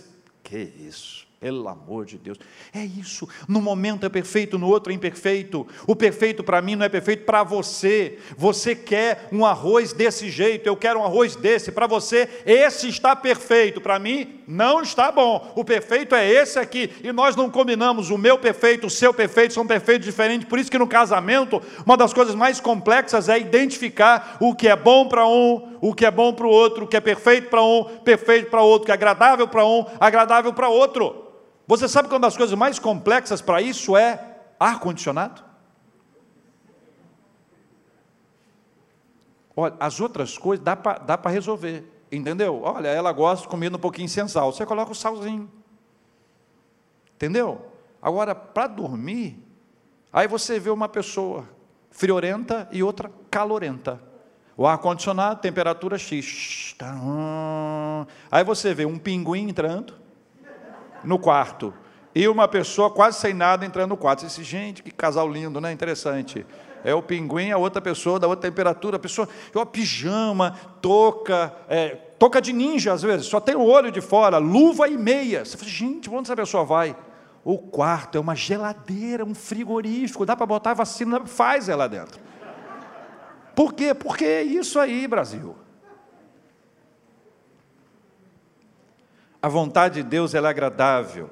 que 0.45 0.57
isso? 0.57 1.27
Pelo 1.41 1.67
amor 1.69 2.05
de 2.05 2.19
Deus. 2.19 2.37
É 2.71 2.85
isso. 2.85 3.27
No 3.49 3.63
momento 3.63 4.05
é 4.05 4.11
perfeito, 4.11 4.59
no 4.59 4.69
outro 4.69 4.93
é 4.93 4.95
imperfeito. 4.95 5.67
O 5.87 5.97
perfeito 5.97 6.45
para 6.45 6.61
mim 6.61 6.77
não 6.77 6.85
é 6.85 6.89
perfeito 6.91 7.25
para 7.25 7.43
você. 7.43 8.19
Você 8.37 8.75
quer 8.75 9.27
um 9.33 9.47
arroz 9.47 9.95
desse 9.95 10.29
jeito, 10.29 10.67
eu 10.67 10.77
quero 10.77 11.01
um 11.01 11.05
arroz 11.05 11.35
desse. 11.37 11.73
Para 11.73 11.87
você, 11.87 12.29
esse 12.45 12.89
está 12.91 13.17
perfeito. 13.17 13.81
Para 13.81 13.99
mim, 13.99 14.43
não 14.47 14.83
está 14.83 15.11
bom. 15.11 15.51
O 15.57 15.65
perfeito 15.65 16.15
é 16.15 16.31
esse 16.31 16.59
aqui. 16.59 16.91
E 17.03 17.11
nós 17.11 17.35
não 17.35 17.49
combinamos 17.49 18.11
o 18.11 18.19
meu 18.19 18.37
perfeito, 18.37 18.89
o 18.89 18.91
seu 18.91 19.15
perfeito, 19.15 19.55
são 19.55 19.67
perfeitos 19.67 20.05
diferentes. 20.05 20.47
Por 20.47 20.59
isso 20.59 20.71
que 20.71 20.79
no 20.79 20.87
casamento, 20.87 21.63
uma 21.87 21.97
das 21.97 22.13
coisas 22.13 22.35
mais 22.35 22.61
complexas 22.61 23.31
é 23.31 23.39
identificar 23.39 24.37
o 24.41 24.55
que 24.55 24.69
é 24.69 24.77
bom 24.77 25.09
para 25.09 25.27
um, 25.27 25.79
o 25.81 25.95
que 25.95 26.05
é 26.05 26.11
bom 26.11 26.35
para 26.35 26.47
o 26.47 26.51
outro, 26.51 26.85
o 26.85 26.87
que 26.87 26.99
é 26.99 27.01
perfeito 27.01 27.49
para 27.49 27.63
um, 27.63 27.85
perfeito 28.05 28.51
para 28.51 28.61
outro, 28.61 28.83
o 28.83 28.85
que 28.85 28.93
é 28.93 28.95
agradável 28.95 29.49
para 29.49 29.65
um, 29.65 29.87
agradável 29.99 30.53
para 30.53 30.69
outro. 30.69 31.30
Você 31.71 31.89
sabe 31.89 32.09
que 32.09 32.15
uma 32.15 32.21
das 32.21 32.37
coisas 32.37 32.59
mais 32.59 32.81
complexas 32.81 33.41
para 33.41 33.63
isso 33.63 33.97
é 33.97 34.39
ar-condicionado? 34.59 35.41
Olha, 39.55 39.77
as 39.79 40.01
outras 40.01 40.37
coisas 40.37 40.65
dá 40.65 40.75
para 40.75 41.31
resolver, 41.31 41.89
entendeu? 42.11 42.61
Olha, 42.65 42.89
ela 42.89 43.13
gosta 43.13 43.45
de 43.45 43.49
comida 43.49 43.77
um 43.77 43.81
pouquinho 43.81 44.09
sem 44.09 44.27
sal, 44.27 44.53
você 44.53 44.67
coloca 44.67 44.91
o 44.91 44.97
salzinho, 44.97 45.49
entendeu? 47.15 47.65
Agora, 48.03 48.35
para 48.35 48.67
dormir, 48.67 49.41
aí 50.13 50.27
você 50.27 50.59
vê 50.59 50.71
uma 50.71 50.89
pessoa 50.89 51.49
friorenta 51.89 52.69
e 52.73 52.83
outra 52.83 53.13
calorenta. 53.31 54.03
O 54.57 54.67
ar-condicionado, 54.67 55.41
temperatura 55.41 55.97
X. 55.97 56.75
Aí 58.29 58.43
você 58.43 58.75
vê 58.75 58.85
um 58.85 58.99
pinguim 58.99 59.49
entrando, 59.49 59.95
no 61.05 61.19
quarto 61.19 61.73
e 62.15 62.27
uma 62.27 62.49
pessoa 62.49 62.91
quase 62.91 63.19
sem 63.19 63.33
nada 63.33 63.65
entrando 63.65 63.91
no 63.91 63.97
quarto. 63.97 64.21
Você 64.21 64.27
disse, 64.27 64.43
gente, 64.45 64.83
que 64.83 64.91
casal 64.91 65.31
lindo, 65.31 65.61
né? 65.61 65.73
Interessante. 65.73 66.45
É 66.83 66.95
o 66.95 67.03
pinguim, 67.03 67.51
a 67.51 67.59
outra 67.59 67.81
pessoa 67.81 68.19
da 68.19 68.27
outra 68.27 68.51
temperatura, 68.51 68.97
a 68.97 68.99
pessoa, 68.99 69.29
uma 69.55 69.67
pijama, 69.67 70.57
touca, 70.81 71.55
é, 71.69 71.99
de 72.43 72.53
ninja 72.53 72.93
às 72.93 73.03
vezes, 73.03 73.27
só 73.27 73.41
tem 73.41 73.55
o 73.55 73.65
olho 73.65 73.91
de 73.91 74.01
fora, 74.01 74.39
luva 74.39 74.89
e 74.89 74.97
meia. 74.97 75.45
Você 75.45 75.57
fala, 75.57 75.71
gente, 75.71 76.09
onde 76.09 76.23
essa 76.23 76.37
pessoa 76.37 76.65
vai? 76.65 76.97
O 77.45 77.59
quarto 77.59 78.19
é 78.19 78.21
uma 78.21 78.35
geladeira, 78.35 79.25
um 79.25 79.35
frigorífico, 79.35 80.27
dá 80.27 80.37
para 80.37 80.47
botar 80.47 80.75
vacina, 80.75 81.25
faz 81.27 81.69
ela 81.69 81.89
dentro. 81.89 82.21
Por 83.55 83.75
quê? 83.75 83.95
Porque 83.95 84.25
é 84.25 84.43
isso 84.43 84.79
aí, 84.79 85.07
Brasil. 85.07 85.55
A 89.43 89.49
vontade 89.49 90.03
de 90.03 90.09
Deus 90.09 90.35
é 90.35 90.39
agradável, 90.39 91.31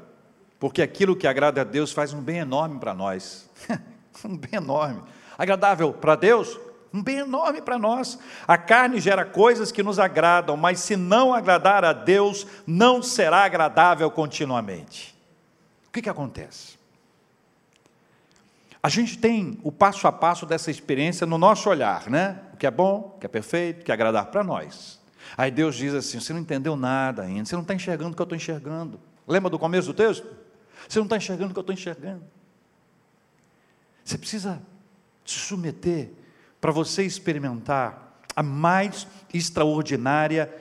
porque 0.58 0.80
aquilo 0.80 1.16
que 1.16 1.26
agrada 1.26 1.60
a 1.60 1.64
Deus 1.64 1.92
faz 1.92 2.12
um 2.12 2.22
bem 2.22 2.38
enorme 2.38 2.78
para 2.78 2.94
nós. 2.94 3.48
um 4.24 4.36
bem 4.36 4.54
enorme. 4.54 5.02
Agradável 5.36 5.92
para 5.92 6.16
Deus? 6.16 6.58
Um 6.92 7.02
bem 7.02 7.18
enorme 7.18 7.60
para 7.60 7.78
nós. 7.78 8.18
A 8.46 8.56
carne 8.56 8.98
gera 8.98 9.24
coisas 9.24 9.70
que 9.70 9.82
nos 9.82 9.98
agradam, 9.98 10.56
mas 10.56 10.80
se 10.80 10.96
não 10.96 11.34
agradar 11.34 11.84
a 11.84 11.92
Deus, 11.92 12.46
não 12.66 13.02
será 13.02 13.44
agradável 13.44 14.10
continuamente. 14.10 15.14
O 15.86 15.90
que, 15.92 16.00
que 16.00 16.08
acontece? 16.08 16.78
A 18.82 18.88
gente 18.88 19.18
tem 19.18 19.58
o 19.62 19.70
passo 19.70 20.06
a 20.08 20.12
passo 20.12 20.46
dessa 20.46 20.70
experiência 20.70 21.26
no 21.26 21.36
nosso 21.36 21.68
olhar, 21.68 22.08
né? 22.08 22.40
O 22.54 22.56
que 22.56 22.66
é 22.66 22.70
bom, 22.70 23.12
o 23.16 23.18
que 23.18 23.26
é 23.26 23.28
perfeito, 23.28 23.82
o 23.82 23.84
que 23.84 23.90
é 23.90 23.94
agradar 23.94 24.26
para 24.26 24.42
nós. 24.42 24.97
Aí 25.36 25.50
Deus 25.50 25.76
diz 25.76 25.94
assim: 25.94 26.20
você 26.20 26.32
não 26.32 26.40
entendeu 26.40 26.76
nada 26.76 27.22
ainda, 27.22 27.44
você 27.44 27.54
não 27.54 27.62
está 27.62 27.74
enxergando 27.74 28.12
o 28.12 28.14
que 28.16 28.22
eu 28.22 28.24
estou 28.24 28.36
enxergando. 28.36 29.00
Lembra 29.26 29.50
do 29.50 29.58
começo 29.58 29.88
do 29.88 29.94
texto? 29.94 30.26
Você 30.88 30.98
não 30.98 31.06
está 31.06 31.16
enxergando 31.16 31.50
o 31.50 31.52
que 31.52 31.58
eu 31.58 31.62
estou 31.62 31.74
enxergando. 31.74 32.22
Você 34.04 34.16
precisa 34.16 34.62
se 35.24 35.38
submeter 35.38 36.10
para 36.60 36.72
você 36.72 37.02
experimentar 37.02 38.20
a 38.34 38.42
mais 38.42 39.06
extraordinária 39.32 40.52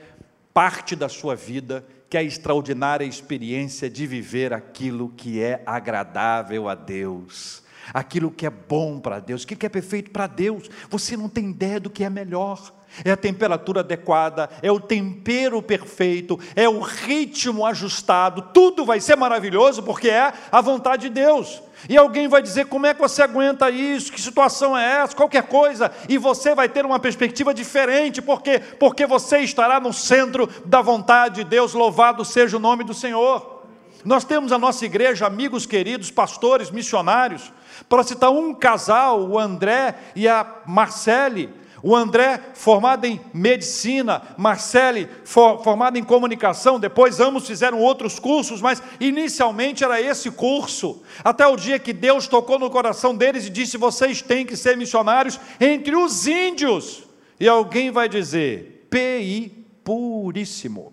parte 0.52 0.94
da 0.94 1.08
sua 1.08 1.34
vida, 1.34 1.84
que 2.10 2.16
é 2.16 2.20
a 2.20 2.22
extraordinária 2.22 3.04
experiência 3.04 3.88
de 3.88 4.06
viver 4.06 4.52
aquilo 4.52 5.10
que 5.10 5.40
é 5.40 5.62
agradável 5.64 6.68
a 6.68 6.74
Deus, 6.74 7.62
aquilo 7.94 8.30
que 8.30 8.44
é 8.44 8.50
bom 8.50 9.00
para 9.00 9.20
Deus, 9.20 9.44
aquilo 9.44 9.60
que 9.60 9.66
é 9.66 9.70
perfeito 9.70 10.10
para 10.10 10.26
Deus. 10.26 10.68
Você 10.90 11.16
não 11.16 11.28
tem 11.28 11.50
ideia 11.50 11.80
do 11.80 11.88
que 11.88 12.04
é 12.04 12.10
melhor 12.10 12.74
é 13.04 13.10
a 13.10 13.16
temperatura 13.16 13.80
adequada, 13.80 14.48
é 14.62 14.70
o 14.70 14.80
tempero 14.80 15.62
perfeito, 15.62 16.38
é 16.56 16.68
o 16.68 16.80
ritmo 16.80 17.64
ajustado, 17.64 18.42
tudo 18.52 18.84
vai 18.84 19.00
ser 19.00 19.16
maravilhoso 19.16 19.82
porque 19.82 20.08
é 20.08 20.32
a 20.50 20.60
vontade 20.60 21.08
de 21.08 21.14
Deus. 21.14 21.62
E 21.88 21.96
alguém 21.96 22.26
vai 22.26 22.42
dizer: 22.42 22.66
como 22.66 22.86
é 22.86 22.94
que 22.94 23.00
você 23.00 23.22
aguenta 23.22 23.70
isso? 23.70 24.10
Que 24.10 24.20
situação 24.20 24.76
é 24.76 25.02
essa? 25.02 25.14
Qualquer 25.14 25.44
coisa, 25.44 25.92
e 26.08 26.18
você 26.18 26.54
vai 26.54 26.68
ter 26.68 26.84
uma 26.84 26.98
perspectiva 26.98 27.54
diferente, 27.54 28.20
porque 28.20 28.58
porque 28.58 29.06
você 29.06 29.38
estará 29.40 29.78
no 29.78 29.92
centro 29.92 30.48
da 30.64 30.80
vontade 30.80 31.36
de 31.36 31.44
Deus. 31.44 31.74
Louvado 31.74 32.24
seja 32.24 32.56
o 32.56 32.60
nome 32.60 32.82
do 32.82 32.94
Senhor. 32.94 33.58
Nós 34.04 34.24
temos 34.24 34.52
a 34.52 34.58
nossa 34.58 34.84
igreja, 34.86 35.26
amigos 35.26 35.66
queridos, 35.66 36.10
pastores, 36.10 36.70
missionários, 36.70 37.52
para 37.88 38.04
citar 38.04 38.30
um 38.30 38.54
casal, 38.54 39.22
o 39.22 39.38
André 39.38 39.94
e 40.14 40.28
a 40.28 40.46
Marcele 40.66 41.52
o 41.82 41.94
André, 41.94 42.40
formado 42.54 43.04
em 43.04 43.20
medicina, 43.32 44.22
Marcele, 44.36 45.08
for, 45.24 45.62
formado 45.62 45.96
em 45.96 46.04
comunicação, 46.04 46.80
depois 46.80 47.20
ambos 47.20 47.46
fizeram 47.46 47.80
outros 47.80 48.18
cursos, 48.18 48.60
mas 48.60 48.82
inicialmente 48.98 49.84
era 49.84 50.00
esse 50.00 50.30
curso. 50.30 51.02
Até 51.22 51.46
o 51.46 51.56
dia 51.56 51.78
que 51.78 51.92
Deus 51.92 52.26
tocou 52.26 52.58
no 52.58 52.70
coração 52.70 53.14
deles 53.14 53.46
e 53.46 53.50
disse: 53.50 53.76
vocês 53.76 54.20
têm 54.20 54.44
que 54.44 54.56
ser 54.56 54.76
missionários 54.76 55.38
entre 55.60 55.94
os 55.94 56.26
índios. 56.26 57.04
E 57.38 57.48
alguém 57.48 57.90
vai 57.90 58.08
dizer: 58.08 58.86
PI 58.90 59.64
puríssimo. 59.84 60.92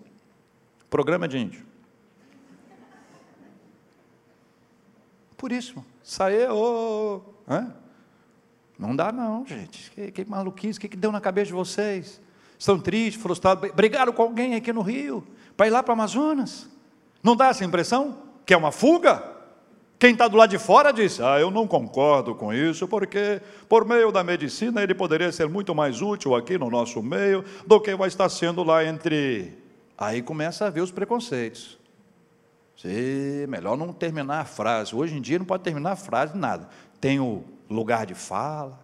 Programa 0.88 1.26
de 1.26 1.38
índio. 1.38 1.66
Puríssimo. 5.36 5.84
Saiu. 6.02 6.54
Oh, 6.54 7.22
oh. 7.48 7.85
Não 8.78 8.94
dá, 8.94 9.10
não, 9.10 9.46
gente. 9.46 9.90
Que, 9.90 10.10
que 10.10 10.24
maluquice, 10.24 10.78
o 10.78 10.80
que, 10.80 10.88
que 10.88 10.96
deu 10.96 11.10
na 11.10 11.20
cabeça 11.20 11.46
de 11.46 11.52
vocês? 11.52 12.20
Estão 12.58 12.78
tristes, 12.78 13.22
frustrados, 13.22 13.70
brigaram 13.72 14.12
com 14.12 14.22
alguém 14.22 14.54
aqui 14.54 14.72
no 14.72 14.82
Rio, 14.82 15.26
para 15.56 15.66
ir 15.66 15.70
lá 15.70 15.82
para 15.82 15.92
o 15.92 15.94
Amazonas. 15.94 16.68
Não 17.22 17.34
dá 17.34 17.48
essa 17.48 17.64
impressão? 17.64 18.18
Que 18.44 18.54
é 18.54 18.56
uma 18.56 18.72
fuga? 18.72 19.36
Quem 19.98 20.12
está 20.12 20.28
do 20.28 20.36
lado 20.36 20.50
de 20.50 20.58
fora 20.58 20.92
diz: 20.92 21.20
Ah, 21.20 21.40
eu 21.40 21.50
não 21.50 21.66
concordo 21.66 22.34
com 22.34 22.52
isso, 22.52 22.86
porque 22.86 23.40
por 23.68 23.86
meio 23.86 24.12
da 24.12 24.22
medicina 24.22 24.82
ele 24.82 24.94
poderia 24.94 25.32
ser 25.32 25.48
muito 25.48 25.74
mais 25.74 26.02
útil 26.02 26.34
aqui 26.34 26.58
no 26.58 26.70
nosso 26.70 27.02
meio 27.02 27.44
do 27.66 27.80
que 27.80 27.94
vai 27.94 28.08
estar 28.08 28.28
sendo 28.28 28.62
lá 28.62 28.84
entre. 28.84 29.52
Aí 29.96 30.20
começa 30.20 30.66
a 30.66 30.70
ver 30.70 30.82
os 30.82 30.90
preconceitos. 30.90 31.78
Sim, 32.76 33.46
melhor 33.48 33.76
não 33.78 33.90
terminar 33.90 34.40
a 34.40 34.44
frase. 34.44 34.94
Hoje 34.94 35.16
em 35.16 35.20
dia 35.20 35.38
não 35.38 35.46
pode 35.46 35.62
terminar 35.62 35.92
a 35.92 35.96
frase 35.96 36.36
nada. 36.36 36.68
Tem 37.00 37.18
o 37.18 37.42
lugar 37.68 38.06
de 38.06 38.14
fala, 38.14 38.80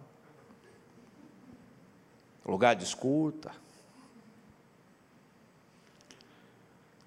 lugar 2.45 2.75
de 2.75 2.83
escuta. 2.83 3.51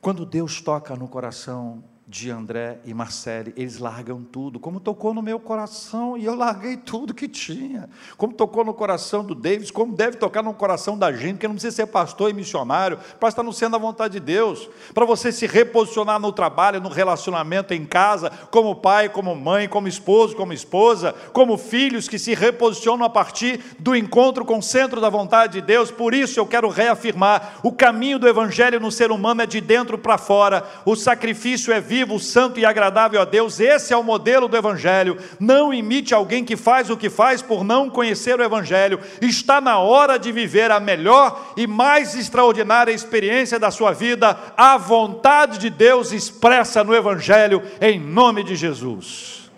Quando 0.01 0.25
Deus 0.25 0.61
toca 0.61 0.95
no 0.95 1.09
coração 1.09 1.83
de 2.09 2.31
André 2.31 2.79
e 2.85 2.95
Marcele, 2.95 3.53
eles 3.57 3.79
largam 3.79 4.23
tudo, 4.23 4.61
como 4.61 4.79
tocou 4.79 5.13
no 5.13 5.21
meu 5.21 5.41
coração, 5.41 6.17
e 6.17 6.25
eu 6.25 6.37
larguei 6.37 6.77
tudo 6.77 7.13
que 7.13 7.27
tinha, 7.27 7.91
como 8.17 8.33
tocou 8.33 8.65
no 8.65 8.73
coração 8.73 9.25
do 9.25 9.35
Davis, 9.35 9.73
como 9.73 9.93
deve 9.93 10.17
tocar 10.17 10.41
no 10.41 10.55
coração 10.55 10.97
da 10.97 11.13
gente, 11.13 11.39
que 11.39 11.49
não 11.49 11.57
precisa 11.57 11.75
ser 11.75 11.87
pastor 11.87 12.31
e 12.31 12.33
missionário, 12.33 12.97
para 13.19 13.29
estar 13.29 13.43
no 13.43 13.53
centro 13.53 13.73
da 13.73 13.79
vontade 13.79 14.15
de 14.15 14.21
Deus, 14.21 14.71
para 14.95 15.05
você 15.05 15.33
se 15.33 15.49
reposicionar 15.49 16.21
no 16.21 16.31
trabalho, 16.31 16.81
no 16.81 16.89
relacionamento 16.89 17.75
em 17.75 17.85
casa, 17.85 18.31
como 18.53 18.77
pai, 18.77 19.09
como 19.09 19.35
mãe, 19.35 19.69
como 19.69 19.89
esposo, 19.89 20.37
como 20.37 20.53
esposa, 20.53 21.13
como 21.33 21.59
filhos 21.59 22.09
que 22.09 22.21
se 22.21 22.37
reposicionam 22.37 23.05
a 23.05 23.11
partir 23.11 23.61
do 23.81 23.97
encontro 23.97 24.45
com 24.45 24.59
o 24.59 24.63
centro 24.63 25.01
da 25.01 25.09
vontade 25.09 25.55
de 25.55 25.61
Deus, 25.61 25.91
por 25.91 26.15
isso 26.15 26.39
eu 26.39 26.47
quero 26.47 26.69
reafirmar, 26.69 27.59
o 27.65 27.73
caminho 27.73 28.21
do 28.21 28.29
evangelho 28.29 28.79
no 28.79 28.93
ser 28.93 29.11
humano 29.11 29.43
é 29.43 29.47
de 29.47 29.61
dentro 29.61 29.99
para 29.99 30.17
fora, 30.17 30.65
o 30.85 30.95
sacrifício 30.95 31.73
é 31.73 31.81
vivo, 31.81 31.96
vivo, 31.97 32.21
santo 32.21 32.61
e 32.61 32.67
agradável 32.67 33.23
a 33.23 33.25
Deus. 33.25 33.59
Esse 33.59 33.95
é 33.95 33.97
o 33.97 34.03
modelo 34.03 34.49
do 34.49 34.57
Evangelho. 34.57 35.17
Não 35.41 35.73
imite 35.73 36.13
alguém 36.13 36.45
que 36.45 36.55
faz 36.55 36.91
o 36.91 36.97
que 36.97 37.09
faz 37.09 37.41
por 37.41 37.65
não 37.65 37.89
conhecer 37.89 38.39
o 38.39 38.43
Evangelho. 38.43 39.01
Está 39.19 39.63
na 39.63 39.79
hora 39.79 40.19
de 40.19 40.31
viver 40.31 40.71
a 40.71 40.79
melhor 40.79 41.55
e 41.57 41.67
mais 41.67 42.15
extraordinária 42.15 42.93
experiência 42.93 43.59
da 43.59 43.71
sua 43.71 43.93
vida, 43.93 44.39
a 44.59 44.77
vontade 44.77 45.57
de 45.57 45.71
Deus 45.71 46.13
expressa 46.13 46.85
no 46.85 46.95
Evangelho, 46.95 47.63
em 47.81 47.99
nome 47.99 48.45
de 48.45 48.55
Jesus. 48.55 49.51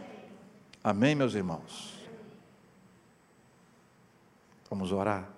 Amém, 0.85 1.17
meus 1.17 1.35
irmãos? 1.35 1.93
Vamos 4.71 4.93
orar. 4.93 5.29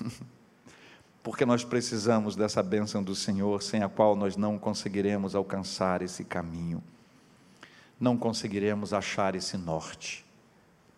porque 1.22 1.46
nós 1.46 1.64
precisamos 1.64 2.34
dessa 2.34 2.62
bênção 2.62 3.02
do 3.02 3.14
Senhor, 3.14 3.62
sem 3.62 3.82
a 3.82 3.88
qual 3.88 4.16
nós 4.16 4.36
não 4.36 4.58
conseguiremos 4.58 5.34
alcançar 5.34 6.02
esse 6.02 6.24
caminho, 6.24 6.82
não 7.98 8.16
conseguiremos 8.16 8.92
achar 8.92 9.36
esse 9.36 9.56
norte, 9.56 10.24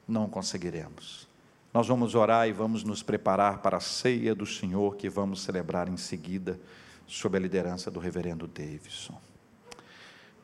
não 0.09 0.29
conseguiremos. 0.29 1.29
Nós 1.75 1.89
vamos 1.89 2.15
orar 2.15 2.49
e 2.49 2.53
vamos 2.53 2.85
nos 2.85 3.03
preparar 3.03 3.59
para 3.59 3.77
a 3.77 3.81
ceia 3.81 4.35
do 4.35 4.47
Senhor 4.47 4.97
que 4.97 5.11
vamos 5.11 5.43
celebrar 5.43 5.89
em 5.89 5.97
seguida, 5.97 6.59
sob 7.07 7.37
a 7.37 7.41
liderança 7.41 7.91
do 7.91 8.01
reverendo 8.01 8.47
Davidson. 8.47 9.21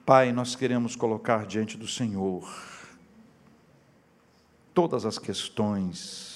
Pai, 0.04 0.32
nós 0.32 0.54
queremos 0.54 0.94
colocar 0.94 1.46
diante 1.46 1.78
do 1.78 1.86
Senhor 1.86 2.46
todas 4.74 5.06
as 5.06 5.18
questões 5.18 6.29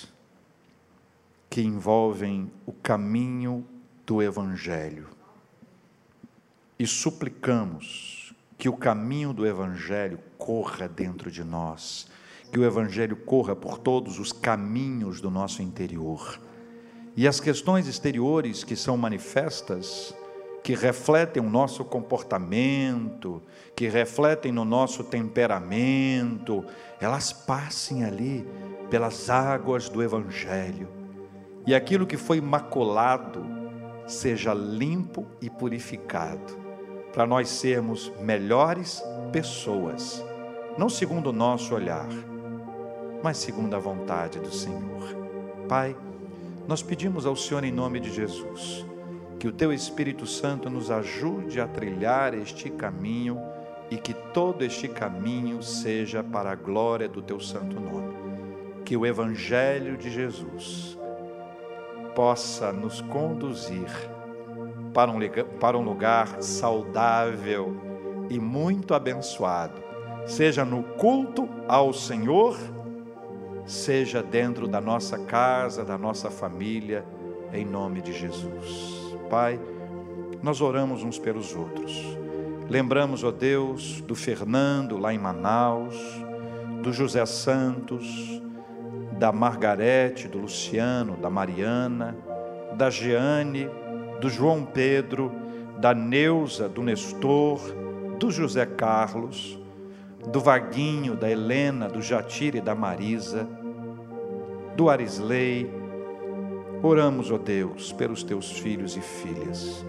que 1.55 1.63
envolvem 1.63 2.51
o 2.67 2.73
caminho 2.73 3.65
do 4.05 4.21
Evangelho. 4.21 5.07
E 6.77 6.85
suplicamos 6.85 8.35
que 8.59 8.69
o 8.69 8.77
caminho 8.77 9.33
do 9.33 9.47
Evangelho 9.47 10.19
corra 10.37 10.89
dentro 10.89 11.31
de 11.31 11.45
nós, 11.45 12.09
que 12.51 12.59
o 12.59 12.65
Evangelho 12.65 13.15
corra 13.19 13.55
por 13.55 13.79
todos 13.79 14.19
os 14.19 14.33
caminhos 14.33 15.21
do 15.21 15.31
nosso 15.31 15.63
interior. 15.63 16.41
E 17.17 17.29
as 17.29 17.39
questões 17.39 17.87
exteriores 17.87 18.65
que 18.65 18.75
são 18.75 18.97
manifestas, 18.97 20.13
que 20.61 20.75
refletem 20.75 21.41
o 21.41 21.49
nosso 21.49 21.85
comportamento, 21.85 23.41
que 23.77 23.87
refletem 23.87 24.51
no 24.51 24.65
nosso 24.65 25.05
temperamento, 25.05 26.65
elas 27.01 27.33
passem 27.33 28.03
ali 28.03 28.45
pelas 28.91 29.31
águas 29.31 29.89
do 29.89 30.03
Evangelho 30.03 31.04
e 31.67 31.75
aquilo 31.75 32.07
que 32.07 32.17
foi 32.17 32.41
maculado 32.41 33.45
seja 34.07 34.53
limpo 34.53 35.27
e 35.41 35.49
purificado, 35.49 36.59
para 37.12 37.27
nós 37.27 37.49
sermos 37.49 38.12
melhores 38.21 39.03
pessoas, 39.33 40.25
não 40.77 40.89
segundo 40.89 41.29
o 41.29 41.33
nosso 41.33 41.75
olhar, 41.75 42.09
mas 43.23 43.39
segundo 43.39 43.75
a 43.75 43.79
vontade 43.79 44.39
do 44.39 44.53
Senhor. 44.53 45.17
Pai, 45.69 45.97
nós 46.69 46.83
pedimos 46.83 47.25
ao 47.25 47.37
Senhor 47.37 47.65
em 47.65 47.73
nome 47.73 48.01
de 48.01 48.12
Jesus 48.12 48.85
que 49.45 49.49
o 49.49 49.53
Teu 49.53 49.75
Espírito 49.75 50.27
Santo 50.27 50.71
nos 50.71 50.91
ajude 50.91 51.61
a 51.61 51.69
trilhar 51.69 52.33
este 52.33 52.71
caminho 52.71 53.39
e 53.91 53.99
que 53.99 54.15
todo 54.15 54.65
este 54.65 54.89
caminho 54.89 55.62
seja 55.62 56.25
para 56.25 56.53
a 56.53 56.55
glória 56.55 57.07
do 57.07 57.21
Teu 57.21 57.39
Santo 57.39 57.79
Nome. 57.79 58.15
Que 58.87 58.97
o 58.97 59.05
Evangelho 59.05 59.99
de 59.99 60.11
Jesus 60.11 60.99
possa 62.15 62.73
nos 62.73 63.01
conduzir 63.01 63.89
para 64.93 65.11
um, 65.11 65.19
para 65.59 65.77
um 65.77 65.83
lugar 65.83 66.43
saudável 66.43 67.77
e 68.31 68.39
muito 68.39 68.95
abençoado, 68.95 69.83
seja 70.27 70.65
no 70.65 70.83
culto 70.83 71.49
ao 71.69 71.93
Senhor, 71.93 72.57
seja 73.67 74.23
dentro 74.23 74.69
da 74.69 74.81
nossa 74.81 75.19
casa, 75.19 75.85
da 75.85 75.99
nossa 75.99 76.31
família, 76.31 77.05
em 77.53 77.65
nome 77.65 78.01
de 78.01 78.12
Jesus. 78.12 79.17
Pai, 79.29 79.61
nós 80.43 80.61
oramos 80.61 81.03
uns 81.03 81.19
pelos 81.19 81.55
outros. 81.55 81.93
Lembramos, 82.69 83.23
ó 83.25 83.31
Deus, 83.31 84.01
do 84.01 84.15
Fernando 84.15 84.97
lá 84.97 85.12
em 85.12 85.19
Manaus, 85.19 85.97
do 86.83 86.93
José 86.93 87.25
Santos, 87.27 88.43
da 89.19 89.33
Margarete, 89.33 90.29
do 90.29 90.39
Luciano, 90.39 91.17
da 91.17 91.31
Mariana, 91.31 92.17
da 92.77 92.91
Jeane, 92.91 93.69
do 94.21 94.29
João 94.29 94.65
Pedro, 94.65 95.33
da 95.79 95.95
Neuza, 95.95 96.69
do 96.69 96.83
Nestor, 96.83 97.61
do 98.19 98.31
José 98.31 98.67
Carlos, 98.67 99.59
do 100.27 100.41
Vaguinho, 100.41 101.15
da 101.15 101.31
Helena, 101.31 101.89
do 101.89 102.01
Jatire 102.01 102.59
e 102.59 102.61
da 102.61 102.75
Marisa, 102.75 103.49
do 104.77 104.89
Arisley. 104.89 105.71
Oramos, 106.83 107.31
ó 107.31 107.39
Deus, 107.39 107.93
pelos 107.93 108.23
teus 108.23 108.51
filhos 108.51 108.97
e 108.97 109.01
filhas. 109.01 109.85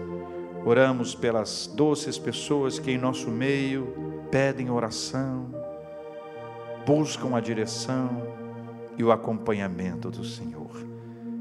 Oramos 0.64 1.14
pelas 1.14 1.66
doces 1.74 2.18
pessoas 2.18 2.78
que 2.78 2.90
em 2.90 2.98
nosso 2.98 3.30
meio 3.30 3.94
pedem 4.30 4.70
oração, 4.70 5.46
buscam 6.84 7.36
a 7.36 7.40
direção 7.40 8.35
e 8.96 9.04
o 9.04 9.12
acompanhamento 9.12 10.10
do 10.10 10.24
Senhor. 10.24 10.70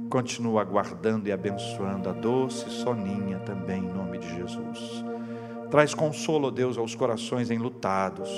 Continua 0.10 0.62
aguardando 0.62 1.28
e 1.28 1.32
abençoando 1.32 2.10
a 2.10 2.14
doce 2.14 2.70
Soninha 2.70 3.40
também, 3.40 3.84
em 3.84 3.94
nome 3.94 4.20
de 4.20 4.36
Jesus. 4.36 5.04
Traz 5.70 5.94
consolo, 5.94 6.52
Deus, 6.52 6.78
aos 6.78 6.96
corações 6.96 7.50
enlutados. 7.50 8.30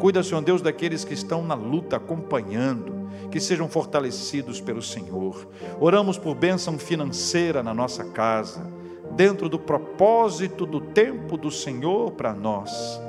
Cuida, 0.00 0.22
Senhor 0.22 0.42
Deus, 0.42 0.62
daqueles 0.62 1.04
que 1.04 1.14
estão 1.14 1.44
na 1.44 1.54
luta, 1.54 1.96
acompanhando, 1.96 3.08
que 3.30 3.38
sejam 3.38 3.68
fortalecidos 3.68 4.60
pelo 4.60 4.82
Senhor. 4.82 5.46
Oramos 5.80 6.18
por 6.18 6.34
bênção 6.34 6.78
financeira 6.78 7.62
na 7.62 7.74
nossa 7.74 8.04
casa, 8.04 8.66
dentro 9.12 9.48
do 9.48 9.58
propósito 9.58 10.66
do 10.66 10.80
tempo 10.80 11.36
do 11.36 11.50
Senhor 11.50 12.10
para 12.12 12.32
nós. 12.32 13.00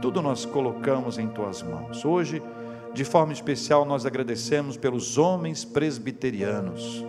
Tudo 0.00 0.20
nós 0.20 0.44
colocamos 0.44 1.18
em 1.18 1.28
tuas 1.28 1.62
mãos. 1.62 2.04
Hoje, 2.04 2.42
de 2.96 3.04
forma 3.04 3.30
especial, 3.30 3.84
nós 3.84 4.06
agradecemos 4.06 4.78
pelos 4.78 5.18
homens 5.18 5.66
presbiterianos, 5.66 7.04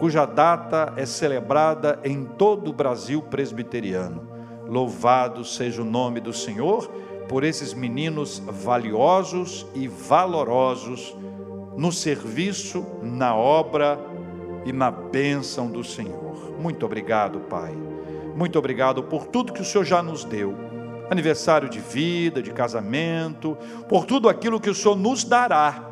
cuja 0.00 0.26
data 0.26 0.92
é 0.96 1.06
celebrada 1.06 2.00
em 2.02 2.24
todo 2.24 2.68
o 2.68 2.72
Brasil 2.72 3.22
presbiteriano. 3.22 4.28
Louvado 4.66 5.44
seja 5.44 5.82
o 5.82 5.84
nome 5.84 6.18
do 6.18 6.32
Senhor 6.32 6.88
por 7.28 7.44
esses 7.44 7.72
meninos 7.72 8.42
valiosos 8.44 9.64
e 9.72 9.86
valorosos 9.86 11.16
no 11.76 11.92
serviço, 11.92 12.84
na 13.00 13.32
obra 13.32 14.00
e 14.64 14.72
na 14.72 14.90
bênção 14.90 15.70
do 15.70 15.84
Senhor. 15.84 16.58
Muito 16.58 16.84
obrigado, 16.84 17.38
Pai. 17.42 17.72
Muito 18.34 18.58
obrigado 18.58 19.04
por 19.04 19.28
tudo 19.28 19.52
que 19.52 19.62
o 19.62 19.64
Senhor 19.64 19.84
já 19.84 20.02
nos 20.02 20.24
deu 20.24 20.69
aniversário 21.10 21.68
de 21.68 21.80
vida, 21.80 22.40
de 22.40 22.52
casamento, 22.52 23.58
por 23.88 24.06
tudo 24.06 24.28
aquilo 24.28 24.60
que 24.60 24.70
o 24.70 24.74
Senhor 24.74 24.96
nos 24.96 25.24
dará, 25.24 25.84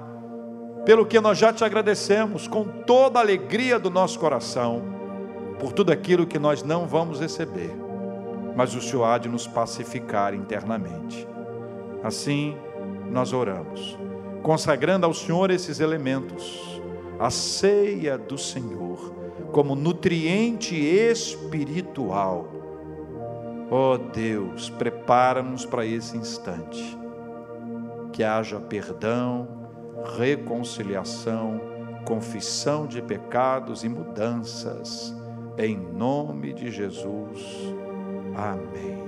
pelo 0.85 1.05
que 1.05 1.21
nós 1.21 1.37
já 1.37 1.53
te 1.53 1.65
agradecemos 1.65 2.47
com 2.47 2.65
toda 2.65 3.19
a 3.19 3.23
alegria 3.23 3.81
do 3.81 3.91
nosso 3.91 4.19
coração, 4.21 4.83
por 5.59 5.73
tudo 5.73 5.91
aquilo 5.91 6.25
que 6.25 6.39
nós 6.39 6.63
não 6.63 6.87
vamos 6.87 7.21
receber, 7.21 7.75
mas 8.55 8.77
o 8.77 8.81
Senhor 8.81 9.05
há 9.05 9.19
de 9.19 9.29
nos 9.29 9.45
pacificar 9.45 10.33
internamente. 10.33 11.27
Assim, 12.03 12.57
nós 13.11 13.33
oramos, 13.33 13.99
consagrando 14.41 15.05
ao 15.05 15.13
Senhor 15.13 15.51
esses 15.51 15.81
elementos, 15.81 16.81
a 17.19 17.29
ceia 17.29 18.17
do 18.17 18.39
Senhor, 18.39 19.13
como 19.51 19.75
nutriente 19.75 20.77
espiritual 20.77 22.58
Ó 23.71 23.95
oh 23.95 23.99
Deus, 23.99 24.71
prepara-nos 24.71 25.67
para 25.67 25.85
esse 25.85 26.17
instante. 26.17 26.99
Que 28.13 28.25
haja 28.25 28.59
perdão, 28.59 29.47
reconciliação, 30.17 31.61
confissão 32.07 32.87
de 32.87 33.03
pecados 33.03 33.85
e 33.85 33.89
mudanças. 33.89 35.15
Em 35.59 35.77
nome 35.77 36.55
de 36.55 36.71
Jesus. 36.71 37.75
Amém. 38.35 39.07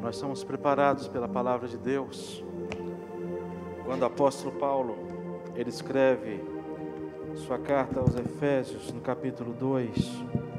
Nós 0.00 0.16
somos 0.16 0.44
preparados 0.44 1.08
pela 1.08 1.26
palavra 1.26 1.66
de 1.66 1.78
Deus. 1.78 2.44
Quando 3.84 4.02
o 4.02 4.06
apóstolo 4.06 4.52
Paulo, 4.52 4.96
ele 5.56 5.70
escreve 5.70 6.44
sua 7.34 7.58
carta 7.58 7.98
aos 7.98 8.14
Efésios, 8.14 8.92
no 8.92 9.00
capítulo 9.00 9.52
2, 9.52 10.22
quando 10.22 10.53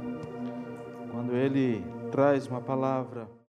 ele 1.35 1.83
traz 2.11 2.47
uma 2.47 2.61
palavra 2.61 3.29